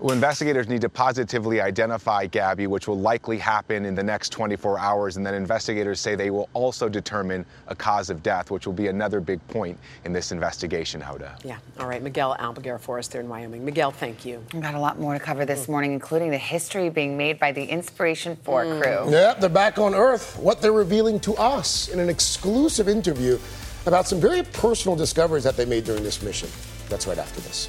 Well, 0.00 0.14
investigators 0.14 0.68
need 0.68 0.82
to 0.82 0.88
positively 0.88 1.60
identify 1.60 2.26
Gabby, 2.26 2.68
which 2.68 2.86
will 2.86 2.98
likely 3.00 3.36
happen 3.36 3.84
in 3.84 3.96
the 3.96 4.02
next 4.02 4.30
24 4.30 4.78
hours. 4.78 5.16
And 5.16 5.26
then 5.26 5.34
investigators 5.34 5.98
say 5.98 6.14
they 6.14 6.30
will 6.30 6.48
also 6.52 6.88
determine 6.88 7.44
a 7.66 7.74
cause 7.74 8.08
of 8.08 8.22
death, 8.22 8.52
which 8.52 8.64
will 8.64 8.74
be 8.74 8.86
another 8.86 9.20
big 9.20 9.44
point 9.48 9.76
in 10.04 10.12
this 10.12 10.30
investigation, 10.30 11.00
Hoda. 11.00 11.32
Yeah. 11.44 11.58
All 11.80 11.88
right. 11.88 12.00
Miguel 12.00 12.36
Almaguer 12.38 12.78
for 12.78 13.00
us 13.00 13.08
there 13.08 13.20
in 13.20 13.28
Wyoming. 13.28 13.64
Miguel, 13.64 13.90
thank 13.90 14.24
you. 14.24 14.40
We've 14.52 14.62
got 14.62 14.74
a 14.74 14.80
lot 14.80 15.00
more 15.00 15.14
to 15.14 15.20
cover 15.20 15.44
this 15.44 15.66
morning, 15.66 15.92
including 15.92 16.30
the 16.30 16.38
history 16.38 16.90
being 16.90 17.16
made 17.16 17.40
by 17.40 17.50
the 17.50 17.64
Inspiration 17.64 18.36
4 18.44 18.64
Mm. 18.64 18.82
crew. 18.82 19.12
Yeah, 19.12 19.34
they're 19.34 19.48
back 19.48 19.78
on 19.78 19.94
Earth. 19.96 20.38
What 20.38 20.62
they're 20.62 20.70
revealing 20.72 21.18
to 21.20 21.34
us 21.34 21.88
in 21.88 21.98
an 21.98 22.08
exclusive 22.08 22.88
interview 22.88 23.36
about 23.84 24.06
some 24.06 24.20
very 24.20 24.44
personal 24.44 24.94
discoveries 24.96 25.42
that 25.42 25.56
they 25.56 25.64
made 25.64 25.84
during 25.84 26.04
this 26.04 26.22
mission. 26.22 26.48
That's 26.88 27.06
right 27.08 27.18
after 27.18 27.40
this. 27.40 27.68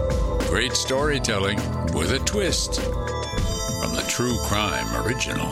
Great 0.51 0.73
storytelling 0.73 1.55
with 1.93 2.11
a 2.11 2.19
twist 2.25 2.81
from 2.81 3.95
the 3.95 4.03
True 4.09 4.37
Crime 4.47 4.85
Original. 5.01 5.49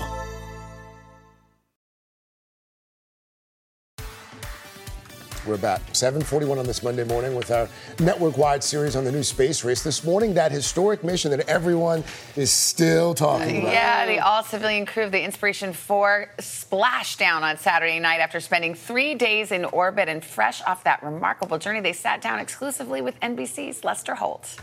We're 5.47 5.55
back. 5.55 5.79
741 5.93 6.59
on 6.59 6.65
this 6.65 6.83
Monday 6.83 7.05
morning 7.05 7.33
with 7.33 7.49
our 7.49 7.69
network-wide 8.01 8.62
series 8.62 8.97
on 8.97 9.05
the 9.05 9.12
new 9.13 9.23
space 9.23 9.63
race. 9.63 9.83
This 9.83 10.03
morning, 10.03 10.33
that 10.33 10.51
historic 10.51 11.01
mission 11.01 11.31
that 11.31 11.47
everyone 11.47 12.03
is 12.35 12.51
still 12.51 13.13
talking 13.13 13.62
about. 13.62 13.71
Yeah, 13.71 14.05
the 14.05 14.19
all 14.19 14.43
civilian 14.43 14.85
crew 14.85 15.05
of 15.05 15.13
the 15.13 15.23
Inspiration 15.23 15.71
4 15.71 16.29
splashed 16.41 17.17
down 17.17 17.45
on 17.45 17.55
Saturday 17.57 18.01
night 18.01 18.19
after 18.19 18.41
spending 18.41 18.75
three 18.75 19.15
days 19.15 19.53
in 19.53 19.63
orbit. 19.63 20.09
And 20.09 20.21
fresh 20.21 20.62
off 20.63 20.83
that 20.83 21.01
remarkable 21.01 21.57
journey, 21.57 21.79
they 21.79 21.93
sat 21.93 22.21
down 22.21 22.39
exclusively 22.39 23.01
with 23.01 23.17
NBC's 23.21 23.85
Lester 23.85 24.15
Holt. 24.15 24.59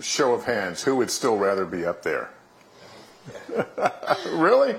Show 0.00 0.34
of 0.34 0.44
hands, 0.44 0.82
who 0.82 0.96
would 0.96 1.10
still 1.10 1.36
rather 1.36 1.64
be 1.64 1.84
up 1.84 2.02
there? 2.02 2.30
really? 4.32 4.76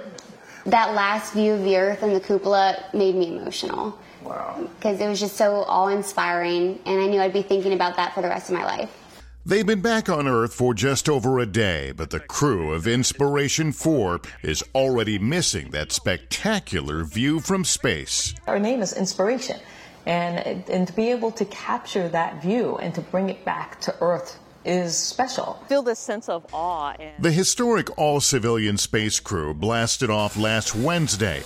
That 0.65 0.93
last 0.93 1.34
view 1.34 1.53
of 1.53 1.63
the 1.63 1.77
Earth 1.77 2.03
and 2.03 2.15
the 2.15 2.19
cupola 2.19 2.84
made 2.93 3.15
me 3.15 3.38
emotional. 3.38 3.97
Wow. 4.23 4.67
Because 4.75 4.99
it 4.99 5.08
was 5.08 5.19
just 5.19 5.38
so 5.38 5.63
awe 5.67 5.88
inspiring, 5.88 6.80
and 6.86 7.01
I 7.01 7.08
knew 7.08 7.21
I'd 7.21 7.34
be 7.34 7.41
thinking 7.41 7.73
about 7.73 7.95
that 7.95 8.13
for 8.13 8.21
the 8.21 8.27
rest 8.27 8.49
of 8.49 8.56
my 8.56 8.65
life. 8.65 8.91
They've 9.45 9.65
been 9.65 9.80
back 9.80 10.10
on 10.10 10.27
Earth 10.27 10.53
for 10.53 10.73
just 10.73 11.08
over 11.08 11.39
a 11.39 11.45
day, 11.45 11.93
but 11.93 12.10
the 12.10 12.19
crew 12.19 12.73
of 12.73 12.86
Inspiration 12.86 13.71
4 13.71 14.19
is 14.43 14.62
already 14.75 15.17
missing 15.17 15.71
that 15.71 15.93
spectacular 15.93 17.06
view 17.06 17.39
from 17.39 17.63
space. 17.63 18.36
Our 18.45 18.60
name 18.60 18.82
is 18.82 18.91
Inspiration, 18.91 19.58
and, 20.06 20.67
and 20.69 20.86
to 20.86 20.93
be 20.93 21.12
able 21.12 21.32
to 21.32 21.45
capture 21.45 22.10
that 22.10 22.41
view 22.41 22.75
and 22.77 22.93
to 22.95 22.99
bring 22.99 23.30
it 23.30 23.45
back 23.45 23.80
to 23.82 23.95
Earth 24.01 24.38
is 24.67 24.95
special. 24.97 25.63
Feel 25.67 25.82
this 25.82 25.99
sense 25.99 26.27
of 26.30 26.45
awe. 26.53 26.93
And 26.99 27.23
The 27.23 27.32
historic 27.32 27.97
all 27.97 28.19
civilian 28.19 28.77
space 28.77 29.19
crew 29.19 29.53
blasted 29.53 30.10
off 30.10 30.38
last 30.38 30.75
Wednesday 30.75 31.43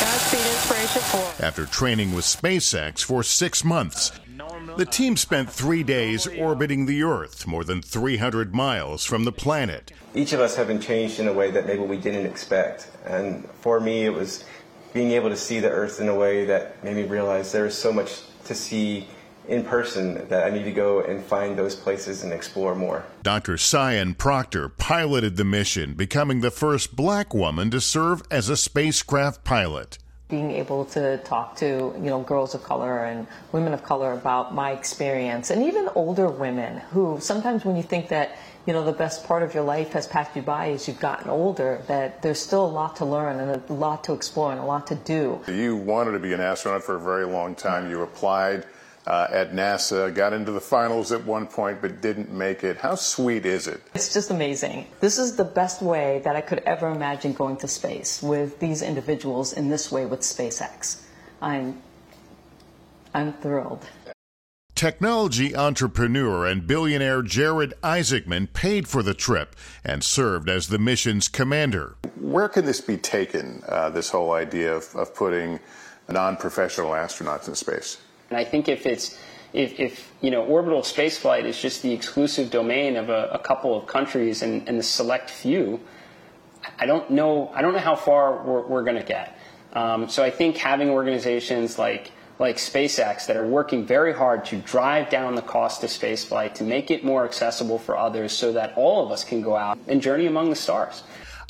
Godspeed 0.00 0.46
Inspiration 0.46 1.02
4. 1.02 1.46
after 1.46 1.66
training 1.66 2.14
with 2.14 2.24
SpaceX 2.24 3.02
for 3.02 3.22
six 3.22 3.64
months. 3.64 4.12
The 4.76 4.84
team 4.86 5.16
spent 5.16 5.50
three 5.50 5.82
days 5.82 6.26
orbiting 6.28 6.86
the 6.86 7.02
Earth, 7.02 7.46
more 7.48 7.64
than 7.64 7.82
300 7.82 8.54
miles 8.54 9.04
from 9.04 9.24
the 9.24 9.32
planet. 9.32 9.90
each 10.14 10.32
of 10.32 10.38
us 10.40 10.54
have 10.54 10.68
been 10.68 10.80
changed 10.80 11.18
in 11.18 11.26
a 11.26 11.32
way 11.32 11.50
that 11.50 11.66
maybe 11.66 11.82
we 11.82 11.96
didn't 11.96 12.26
expect. 12.26 12.88
And 13.04 13.48
for 13.60 13.80
me, 13.80 14.04
it 14.04 14.12
was 14.12 14.44
being 14.92 15.10
able 15.12 15.30
to 15.30 15.36
see 15.36 15.58
the 15.58 15.70
earth 15.70 16.00
in 16.00 16.08
a 16.08 16.14
way 16.14 16.44
that 16.44 16.82
made 16.84 16.94
me 16.96 17.02
realize 17.04 17.50
there 17.50 17.66
is 17.66 17.76
so 17.76 17.92
much 17.92 18.20
to 18.44 18.54
see 18.54 19.08
in 19.48 19.64
person 19.64 20.28
that 20.28 20.46
I 20.46 20.50
need 20.50 20.64
to 20.64 20.72
go 20.72 21.00
and 21.00 21.24
find 21.24 21.58
those 21.58 21.74
places 21.74 22.22
and 22.22 22.32
explore 22.32 22.74
more. 22.74 23.04
Dr. 23.22 23.56
Sian 23.56 24.14
Proctor 24.14 24.68
piloted 24.68 25.36
the 25.36 25.44
mission, 25.44 25.94
becoming 25.94 26.40
the 26.40 26.50
first 26.50 26.94
black 26.94 27.32
woman 27.32 27.70
to 27.70 27.80
serve 27.80 28.22
as 28.30 28.48
a 28.50 28.56
spacecraft 28.56 29.44
pilot. 29.44 29.98
Being 30.28 30.50
able 30.50 30.84
to 30.86 31.16
talk 31.18 31.56
to, 31.56 31.66
you 31.96 32.10
know, 32.10 32.20
girls 32.20 32.54
of 32.54 32.62
color 32.62 33.04
and 33.04 33.26
women 33.52 33.72
of 33.72 33.82
color 33.82 34.12
about 34.12 34.54
my 34.54 34.72
experience 34.72 35.48
and 35.48 35.62
even 35.62 35.88
older 35.94 36.28
women 36.28 36.78
who 36.90 37.18
sometimes 37.18 37.64
when 37.64 37.76
you 37.76 37.82
think 37.82 38.08
that, 38.10 38.36
you 38.66 38.74
know, 38.74 38.84
the 38.84 38.92
best 38.92 39.24
part 39.24 39.42
of 39.42 39.54
your 39.54 39.64
life 39.64 39.92
has 39.92 40.06
passed 40.06 40.36
you 40.36 40.42
by 40.42 40.68
as 40.72 40.86
you've 40.86 41.00
gotten 41.00 41.30
older, 41.30 41.82
that 41.88 42.20
there's 42.20 42.38
still 42.38 42.66
a 42.66 42.68
lot 42.68 42.96
to 42.96 43.06
learn 43.06 43.40
and 43.40 43.70
a 43.70 43.72
lot 43.72 44.04
to 44.04 44.12
explore 44.12 44.52
and 44.52 44.60
a 44.60 44.64
lot 44.64 44.86
to 44.88 44.96
do. 44.96 45.40
You 45.48 45.76
wanted 45.76 46.12
to 46.12 46.18
be 46.18 46.34
an 46.34 46.40
astronaut 46.40 46.84
for 46.84 46.96
a 46.96 47.00
very 47.00 47.24
long 47.24 47.54
time. 47.54 47.88
You 47.88 48.02
applied 48.02 48.66
uh, 49.08 49.26
at 49.30 49.52
NASA, 49.52 50.14
got 50.14 50.34
into 50.34 50.52
the 50.52 50.60
finals 50.60 51.12
at 51.12 51.24
one 51.24 51.46
point, 51.46 51.80
but 51.80 52.02
didn't 52.02 52.30
make 52.30 52.62
it. 52.62 52.76
How 52.76 52.94
sweet 52.94 53.46
is 53.46 53.66
it? 53.66 53.80
It's 53.94 54.12
just 54.12 54.30
amazing. 54.30 54.86
This 55.00 55.18
is 55.18 55.34
the 55.34 55.44
best 55.44 55.80
way 55.80 56.20
that 56.24 56.36
I 56.36 56.42
could 56.42 56.58
ever 56.60 56.90
imagine 56.90 57.32
going 57.32 57.56
to 57.58 57.68
space 57.68 58.22
with 58.22 58.60
these 58.60 58.82
individuals 58.82 59.54
in 59.54 59.70
this 59.70 59.90
way 59.90 60.04
with 60.04 60.20
SpaceX. 60.20 61.00
I'm, 61.40 61.80
I'm 63.14 63.32
thrilled. 63.32 63.86
Technology 64.74 65.56
entrepreneur 65.56 66.46
and 66.46 66.66
billionaire 66.66 67.22
Jared 67.22 67.72
Isaacman 67.82 68.52
paid 68.52 68.86
for 68.86 69.02
the 69.02 69.14
trip 69.14 69.56
and 69.82 70.04
served 70.04 70.50
as 70.50 70.68
the 70.68 70.78
mission's 70.78 71.28
commander. 71.28 71.96
Where 72.20 72.48
can 72.48 72.66
this 72.66 72.82
be 72.82 72.98
taken, 72.98 73.62
uh, 73.66 73.88
this 73.88 74.10
whole 74.10 74.32
idea 74.32 74.76
of, 74.76 74.94
of 74.94 75.14
putting 75.14 75.60
non 76.10 76.36
professional 76.36 76.90
astronauts 76.90 77.48
in 77.48 77.54
space? 77.54 77.96
And 78.30 78.38
I 78.38 78.44
think 78.44 78.68
if 78.68 78.86
it's 78.86 79.18
if, 79.52 79.80
if 79.80 80.12
you 80.20 80.30
know 80.30 80.44
orbital 80.44 80.82
spaceflight 80.82 81.44
is 81.44 81.60
just 81.60 81.82
the 81.82 81.92
exclusive 81.92 82.50
domain 82.50 82.96
of 82.96 83.08
a, 83.08 83.30
a 83.32 83.38
couple 83.38 83.76
of 83.78 83.86
countries 83.86 84.42
and, 84.42 84.68
and, 84.68 84.78
the 84.78 84.82
select 84.82 85.30
few, 85.30 85.80
I 86.78 86.86
don't 86.86 87.10
know 87.10 87.50
I 87.54 87.62
don't 87.62 87.72
know 87.72 87.78
how 87.78 87.96
far 87.96 88.42
we're, 88.44 88.66
we're 88.66 88.84
going 88.84 88.98
to 88.98 89.02
get. 89.06 89.38
Um, 89.72 90.08
so 90.08 90.22
I 90.22 90.30
think 90.30 90.56
having 90.56 90.90
organizations 90.90 91.78
like 91.78 92.12
like 92.38 92.56
SpaceX 92.56 93.26
that 93.26 93.36
are 93.36 93.46
working 93.46 93.84
very 93.84 94.12
hard 94.12 94.44
to 94.44 94.58
drive 94.58 95.10
down 95.10 95.34
the 95.34 95.42
cost 95.42 95.82
of 95.82 95.90
spaceflight 95.90 96.54
to 96.54 96.64
make 96.64 96.90
it 96.90 97.04
more 97.04 97.24
accessible 97.24 97.78
for 97.78 97.96
others, 97.96 98.32
so 98.32 98.52
that 98.52 98.74
all 98.76 99.04
of 99.04 99.10
us 99.10 99.24
can 99.24 99.40
go 99.40 99.56
out 99.56 99.78
and 99.88 100.00
journey 100.00 100.26
among 100.26 100.50
the 100.50 100.56
stars. 100.56 101.02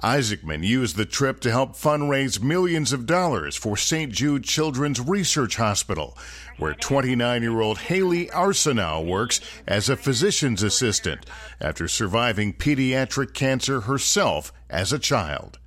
Isaacman 0.02 0.64
used 0.64 0.94
the 0.94 1.04
trip 1.04 1.40
to 1.40 1.50
help 1.50 1.72
fundraise 1.72 2.40
millions 2.40 2.92
of 2.92 3.04
dollars 3.04 3.56
for 3.56 3.76
St. 3.76 4.12
Jude 4.12 4.44
Children's 4.44 5.00
Research 5.00 5.56
Hospital, 5.56 6.16
where 6.58 6.74
29 6.74 7.42
year 7.42 7.60
old 7.60 7.78
Hayley 7.78 8.26
Arceneaux 8.28 9.04
works 9.04 9.40
as 9.66 9.88
a 9.88 9.96
physician's 9.96 10.62
assistant 10.62 11.24
after 11.60 11.88
surviving 11.88 12.52
pediatric 12.52 13.32
cancer 13.34 13.82
herself 13.82 14.52
as 14.68 14.92
a 14.92 14.98
child. 14.98 15.58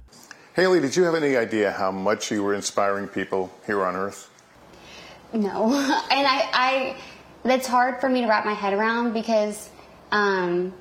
Hayley, 0.54 0.82
did 0.82 0.96
you 0.96 1.04
have 1.04 1.16
any 1.16 1.38
idea 1.38 1.72
how 1.72 1.92
much 1.92 2.30
you 2.30 2.44
were 2.44 2.54
inspiring 2.54 3.08
people 3.08 3.52
here 3.66 3.84
on 3.84 3.96
Earth? 3.96 4.30
No. 5.34 5.72
And 6.12 6.28
I, 6.28 6.50
I 6.54 6.96
that's 7.44 7.68
hard 7.68 8.00
for 8.02 8.10
me 8.10 8.22
to 8.22 8.28
wrap 8.28 8.46
my 8.46 8.54
head 8.54 8.74
around 8.74 9.14
because 9.14 9.70
um, 10.12 10.74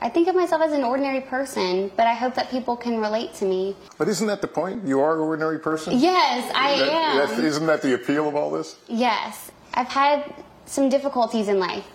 I 0.00 0.08
think 0.08 0.28
of 0.28 0.34
myself 0.34 0.62
as 0.62 0.72
an 0.72 0.84
ordinary 0.84 1.20
person, 1.20 1.90
but 1.96 2.06
I 2.06 2.14
hope 2.14 2.34
that 2.34 2.50
people 2.50 2.76
can 2.76 3.00
relate 3.00 3.34
to 3.34 3.44
me. 3.44 3.74
But 3.98 4.08
isn't 4.08 4.26
that 4.26 4.40
the 4.40 4.48
point? 4.48 4.86
You 4.86 5.00
are 5.00 5.14
an 5.14 5.20
ordinary 5.20 5.58
person? 5.58 5.98
Yes, 5.98 6.50
I 6.54 6.78
that, 6.78 7.30
am. 7.38 7.44
Isn't 7.44 7.66
that 7.66 7.82
the 7.82 7.94
appeal 7.94 8.28
of 8.28 8.34
all 8.36 8.50
this? 8.50 8.76
Yes. 8.88 9.50
I've 9.74 9.88
had 9.88 10.32
some 10.66 10.88
difficulties 10.88 11.48
in 11.48 11.58
life, 11.58 11.86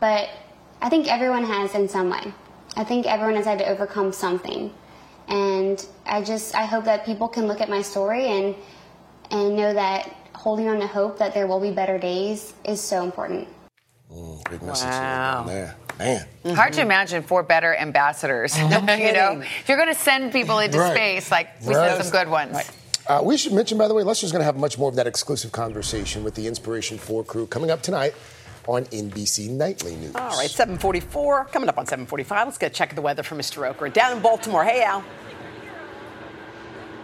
but 0.00 0.28
I 0.80 0.88
think 0.88 1.10
everyone 1.10 1.44
has 1.44 1.74
in 1.74 1.88
some 1.88 2.10
way. 2.10 2.32
I 2.76 2.84
think 2.84 3.06
everyone 3.06 3.36
has 3.36 3.44
had 3.44 3.58
to 3.58 3.66
overcome 3.68 4.12
something. 4.12 4.72
And 5.28 5.84
I 6.06 6.22
just 6.22 6.54
I 6.54 6.64
hope 6.64 6.84
that 6.84 7.06
people 7.06 7.28
can 7.28 7.46
look 7.46 7.60
at 7.60 7.68
my 7.68 7.82
story 7.82 8.26
and 8.26 8.54
and 9.30 9.56
know 9.56 9.72
that 9.72 10.14
holding 10.34 10.68
on 10.68 10.78
to 10.80 10.86
hope 10.86 11.18
that 11.18 11.32
there 11.34 11.46
will 11.46 11.60
be 11.60 11.70
better 11.70 11.98
days 11.98 12.52
is 12.64 12.80
so 12.80 13.02
important. 13.02 13.48
Mm, 14.12 14.50
big 14.50 14.62
message 14.62 14.88
Wow. 14.88 15.44
there. 15.46 15.76
Man. 15.98 16.26
Hard 16.54 16.72
to 16.74 16.80
imagine 16.82 17.22
four 17.22 17.42
better 17.42 17.74
ambassadors. 17.74 18.56
you 18.58 18.68
know, 18.68 19.40
if 19.42 19.68
you're 19.68 19.76
going 19.78 19.88
to 19.92 19.94
send 20.00 20.32
people 20.32 20.58
into 20.58 20.78
Right. 20.78 20.92
space, 20.94 21.30
like 21.30 21.48
we 21.64 21.74
Right. 21.74 21.90
sent 21.92 22.04
some 22.04 22.12
good 22.12 22.28
ones. 22.28 22.56
Uh, 23.06 23.20
we 23.22 23.36
should 23.36 23.52
mention, 23.52 23.76
by 23.78 23.86
the 23.86 23.94
way, 23.94 24.02
Lester's 24.02 24.32
going 24.32 24.40
to 24.40 24.46
have 24.46 24.56
much 24.56 24.78
more 24.78 24.88
of 24.88 24.96
that 24.96 25.06
exclusive 25.06 25.52
conversation 25.52 26.24
with 26.24 26.34
the 26.34 26.46
Inspiration 26.46 26.96
4 26.98 27.22
crew 27.24 27.46
coming 27.46 27.70
up 27.70 27.82
tonight 27.82 28.14
on 28.66 28.86
NBC 28.86 29.50
Nightly 29.50 29.94
News. 29.96 30.14
All 30.16 30.30
right, 30.38 30.48
744. 30.50 31.44
Coming 31.52 31.68
up 31.68 31.76
on 31.76 31.84
745, 31.86 32.46
let's 32.46 32.56
get 32.58 32.72
a 32.72 32.74
check 32.74 32.90
of 32.90 32.96
the 32.96 33.02
weather 33.02 33.22
for 33.22 33.34
Mr. 33.36 33.58
Roker. 33.58 33.88
Down 33.90 34.16
in 34.16 34.22
Baltimore. 34.22 34.64
Hey, 34.64 34.82
Al. 34.82 35.04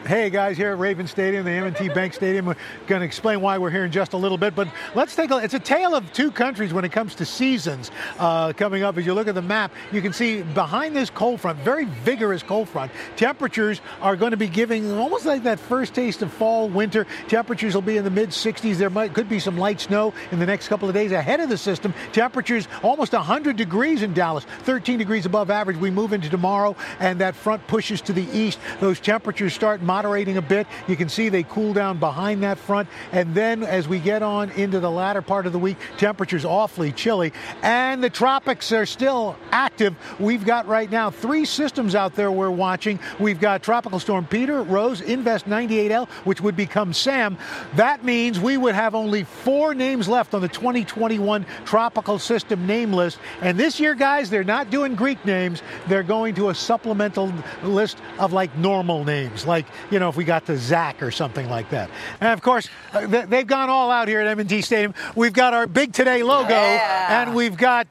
Hey 0.07 0.31
guys, 0.31 0.57
here 0.57 0.71
at 0.73 0.79
Raven 0.79 1.07
Stadium, 1.07 1.45
the 1.45 1.51
M&T 1.51 1.91
Bank 1.91 2.15
Stadium. 2.15 2.47
We're 2.47 2.57
going 2.87 3.01
to 3.01 3.07
explain 3.07 3.43
why 3.43 3.59
we're 3.59 3.69
here 3.69 3.85
in 3.85 3.93
just 3.93 4.15
a 4.15 4.17
little 4.17 4.39
bit, 4.39 4.55
but 4.55 4.67
let's 4.95 5.15
take 5.15 5.31
a. 5.31 5.37
It's 5.37 5.53
a 5.53 5.61
tale 5.61 5.95
of 5.95 6.11
two 6.15 6.31
countries 6.31 6.73
when 6.73 6.87
it 6.87 6.91
comes 6.91 7.17
to 7.17 7.27
seasons. 7.27 7.91
Uh, 8.19 8.55
coming 8.55 8.83
up, 8.83 8.97
as 8.97 9.05
you 9.05 9.13
look 9.13 9.29
at 9.29 9.35
the 9.35 9.43
map, 9.43 9.71
you 9.93 10.01
can 10.01 10.15
see 10.15 10.41
behind 10.41 10.97
this 10.97 11.11
cold 11.11 11.43
front, 11.43 11.59
very 11.59 11.85
vigorous 11.85 12.43
cold 12.43 12.71
front. 12.71 12.91
Temperatures 13.17 13.83
are 14.01 14.17
going 14.17 14.31
to 14.31 14.39
be 14.39 14.49
giving 14.49 14.91
almost 14.91 15.27
like 15.27 15.43
that 15.43 15.61
first 15.61 15.93
taste 15.93 16.23
of 16.23 16.33
fall, 16.33 16.71
winter. 16.71 17.07
Temperatures 17.29 17.75
will 17.75 17.83
be 17.83 17.99
in 17.99 18.05
the 18.05 18.11
mid 18.11 18.31
60s. 18.31 18.77
There 18.77 18.89
might 18.89 19.13
could 19.13 19.29
be 19.29 19.39
some 19.39 19.59
light 19.59 19.81
snow 19.81 20.15
in 20.33 20.39
the 20.39 20.47
next 20.47 20.69
couple 20.69 20.89
of 20.89 20.95
days 20.95 21.13
ahead 21.13 21.41
of 21.41 21.51
the 21.51 21.59
system. 21.59 21.93
Temperatures 22.13 22.69
almost 22.83 23.13
100 23.13 23.55
degrees 23.55 24.01
in 24.01 24.15
Dallas, 24.15 24.47
13 24.63 24.99
degrees 24.99 25.27
above 25.27 25.51
average. 25.51 25.77
We 25.77 25.91
move 25.91 26.15
into 26.15 26.31
tomorrow, 26.31 26.75
and 27.01 27.21
that 27.21 27.37
front 27.37 27.67
pushes 27.67 28.01
to 28.03 28.15
the 28.15 28.27
east. 28.33 28.59
Those 28.81 28.99
temperatures 28.99 29.53
start 29.53 29.83
moderating 29.91 30.37
a 30.37 30.43
bit. 30.43 30.69
You 30.87 30.95
can 30.95 31.09
see 31.09 31.31
they 31.31 31.43
cool 31.43 31.73
down 31.73 31.99
behind 31.99 32.45
that 32.45 32.59
front. 32.59 32.89
And 33.11 33.35
then 33.35 33.65
as 33.65 33.89
we 33.89 33.99
get 33.99 34.23
on 34.23 34.51
into 34.51 34.79
the 34.79 34.89
latter 34.89 35.21
part 35.21 35.47
of 35.47 35.53
the 35.53 35.59
week, 35.59 35.79
temperatures 35.99 36.45
awfully 36.45 36.93
chilly. 36.93 37.33
And 37.63 38.01
the 38.01 38.09
tropics 38.09 38.71
are 38.71 38.87
still 38.87 39.35
active. 39.51 39.97
We've 40.21 40.45
got 40.45 40.69
right 40.69 40.89
now 40.89 41.11
three 41.11 41.45
systems 41.45 41.97
out 41.97 42.15
there 42.15 42.31
we're 42.31 42.53
watching. 42.53 43.01
We've 43.19 43.41
got 43.41 43.65
Tropical 43.65 43.99
Storm 43.99 44.27
Peter, 44.27 44.63
Rose, 44.63 45.01
Invest 45.01 45.47
98L, 45.47 46.09
which 46.25 46.41
would 46.41 46.55
become 46.55 46.93
Sam. 46.93 47.37
That 47.75 48.05
means 48.05 48.39
we 48.39 48.57
would 48.57 48.77
have 48.77 48.95
only 48.95 49.25
four 49.25 49.75
names 49.75 50.07
left 50.07 50.35
on 50.35 50.41
the 50.41 50.49
2021 50.49 51.45
Tropical 51.65 52.21
System 52.21 52.65
name 52.65 52.93
list. 52.93 53.19
And 53.41 53.59
this 53.59 53.81
year, 53.81 53.97
guys, 53.97 54.31
they're 54.31 54.45
not 54.45 54.71
doing 54.71 54.95
Greek 54.95 55.25
names. 55.25 55.63
They're 55.89 56.05
going 56.05 56.37
to 56.37 56.51
a 56.51 56.55
supplemental 56.55 57.33
list 57.65 57.99
of 58.21 58.33
like 58.33 58.57
normal 58.57 59.03
names, 59.05 59.49
like, 59.49 59.67
you 59.91 59.99
know, 59.99 60.09
if 60.09 60.17
we 60.17 60.25
got 60.25 60.47
to 60.47 60.57
Zach 60.57 61.03
or 61.03 61.11
something 61.11 61.49
like 61.49 61.71
that. 61.71 61.91
And 62.21 62.31
of 62.33 62.43
course, 62.43 62.69
uh, 62.93 63.07
they- 63.07 63.25
they've 63.25 63.47
gone 63.47 63.71
all 63.71 63.91
out 63.91 64.09
here 64.09 64.21
at 64.21 64.27
M&T 64.27 64.63
Stadium. 64.63 64.95
We've 65.15 65.33
got 65.33 65.55
our 65.55 65.67
Big 65.67 65.93
Today 65.93 66.23
logo, 66.23 66.51
Yeah. 66.51 67.23
and 67.23 67.35
we've 67.35 67.57
got 67.57 67.87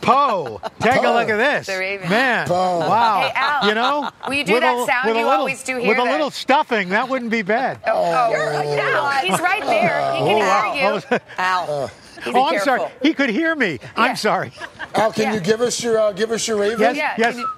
Poe. 0.00 0.60
Take 0.80 1.02
a 1.02 1.10
look 1.10 1.28
at 1.28 1.36
this. 1.36 1.66
The 1.68 1.78
Raven. 1.78 2.08
Man, 2.08 2.48
Poe. 2.48 2.80
wow. 2.80 3.20
Hey, 3.20 3.32
Al, 3.36 3.68
you 3.68 3.74
know? 3.74 4.10
will 4.26 4.34
you 4.34 4.44
do 4.44 4.58
that 4.58 4.74
a- 4.82 4.86
sound 4.86 5.06
with 5.06 5.16
a 5.16 5.18
you 5.20 5.24
little- 5.24 5.38
always 5.40 5.62
do 5.62 5.76
here 5.76 5.88
With 5.88 5.98
a 5.98 6.02
that- 6.02 6.10
little 6.10 6.30
stuffing, 6.30 6.88
that 6.88 7.08
wouldn't 7.08 7.30
be 7.30 7.42
bad. 7.42 7.78
Oh, 7.86 8.30
yeah, 8.32 9.20
he's 9.22 9.38
right 9.40 9.62
there. 9.64 10.12
He 10.14 10.18
can 10.18 10.28
Oh, 10.34 10.38
wow. 10.38 10.72
hear 10.72 10.82
you. 10.86 10.92
What 10.94 11.10
was- 11.10 11.20
Al. 11.38 11.90
Oh, 12.34 12.44
I'm 12.46 12.58
sorry. 12.60 12.82
He 13.02 13.14
could 13.14 13.30
hear 13.30 13.54
me. 13.54 13.78
I'm 13.96 14.16
sorry. 14.16 14.52
Al, 14.94 15.12
can 15.12 15.34
you 15.34 15.40
give 15.40 15.60
us 15.60 15.82
your 15.82 15.98
uh, 16.00 16.12
give 16.12 16.30
us 16.30 16.46
your 16.48 16.56
Raven? 16.56 16.80
Yes, 16.80 16.96
Yeah, 16.96 17.14
yes. 17.18 17.32
Can 17.34 17.40
you, 17.40 17.48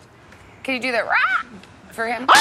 can 0.63 0.75
you 0.77 0.81
do 0.81 0.93
that 0.93 1.07
rah 1.07 1.15
for 1.95 2.07
him? 2.07 2.27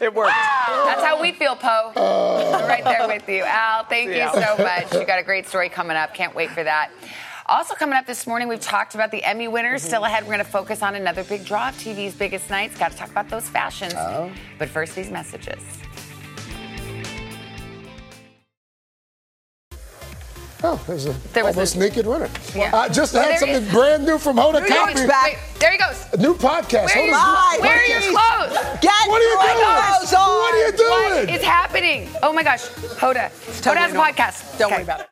it 0.00 0.14
worked. 0.14 0.32
That's 0.34 1.02
how 1.02 1.20
we 1.20 1.32
feel, 1.32 1.56
Poe. 1.56 1.92
Uh. 1.96 2.64
right 2.68 2.84
there 2.84 3.06
with 3.06 3.28
you. 3.28 3.44
Al, 3.44 3.84
thank 3.84 4.10
Yeah. 4.10 4.34
you 4.34 4.42
so 4.42 4.62
much. 4.62 4.92
You 4.92 5.06
got 5.06 5.18
a 5.18 5.22
great 5.22 5.46
story 5.46 5.68
coming 5.68 5.96
up. 5.96 6.14
Can't 6.14 6.34
wait 6.34 6.50
for 6.50 6.62
that. 6.64 6.90
Also, 7.46 7.74
coming 7.74 7.96
up 7.98 8.06
this 8.06 8.26
morning, 8.26 8.48
we've 8.48 8.60
talked 8.60 8.94
about 8.94 9.10
the 9.10 9.24
Emmy 9.24 9.48
winners. 9.48 9.82
Still 9.82 10.04
ahead, 10.04 10.22
we're 10.22 10.28
going 10.34 10.38
to 10.38 10.44
focus 10.50 10.82
on 10.82 10.94
another 10.94 11.24
big 11.24 11.44
draw 11.44 11.70
of 11.70 11.74
TV's 11.74 12.14
biggest 12.14 12.48
nights. 12.48 12.78
Got 12.78 12.92
to 12.92 12.96
talk 12.96 13.10
about 13.10 13.28
those 13.28 13.48
fashions. 13.48 13.94
But 14.58 14.68
first, 14.68 14.94
these 14.94 15.10
messages. 15.10 15.60
Oh, 20.62 20.82
there's 20.86 21.06
a 21.06 21.12
There 21.32 21.44
was 21.44 21.56
almost 21.56 21.76
a- 21.76 21.78
naked 21.78 22.06
winner. 22.06 22.28
Yeah. 22.54 22.70
Uh, 22.74 22.88
just 22.88 23.14
had 23.14 23.28
there 23.30 23.38
something 23.38 23.62
is. 23.62 23.72
brand 23.72 24.04
new 24.04 24.18
from 24.18 24.36
Hoda 24.36 24.54
There 24.60 24.64
he 24.64 24.72
Kotb. 24.72 24.94
is. 24.94 25.58
There 25.58 25.72
he 25.72 25.78
goes. 25.78 26.04
A 26.12 26.16
new 26.18 26.34
podcast. 26.34 26.94
Where 26.94 27.12
are, 27.14 27.56
Hoda's 27.56 27.56
you, 27.56 27.56
new 27.56 27.62
where 27.62 27.78
are 27.78 27.86
your 27.86 28.00
clothes? 28.00 28.80
Get 28.82 29.08
What 29.08 29.22
are 29.22 29.24
you 29.24 29.36
my 29.36 29.46
doing? 29.46 29.60
gosh. 29.64 30.12
What 30.12 30.54
are 30.54 30.66
you 30.66 30.72
doing? 30.72 31.26
What 31.26 31.30
is 31.30 31.42
happening? 31.42 32.08
Oh 32.22 32.32
my 32.32 32.42
gosh. 32.42 32.64
Hoda. 33.00 33.30
Hoda 33.62 33.76
has 33.76 33.92
a 33.92 33.96
podcast. 33.96 34.58
Don't 34.58 34.66
Okay. 34.68 34.76
worry 34.76 34.82
about 34.84 35.00
it. 35.00 35.06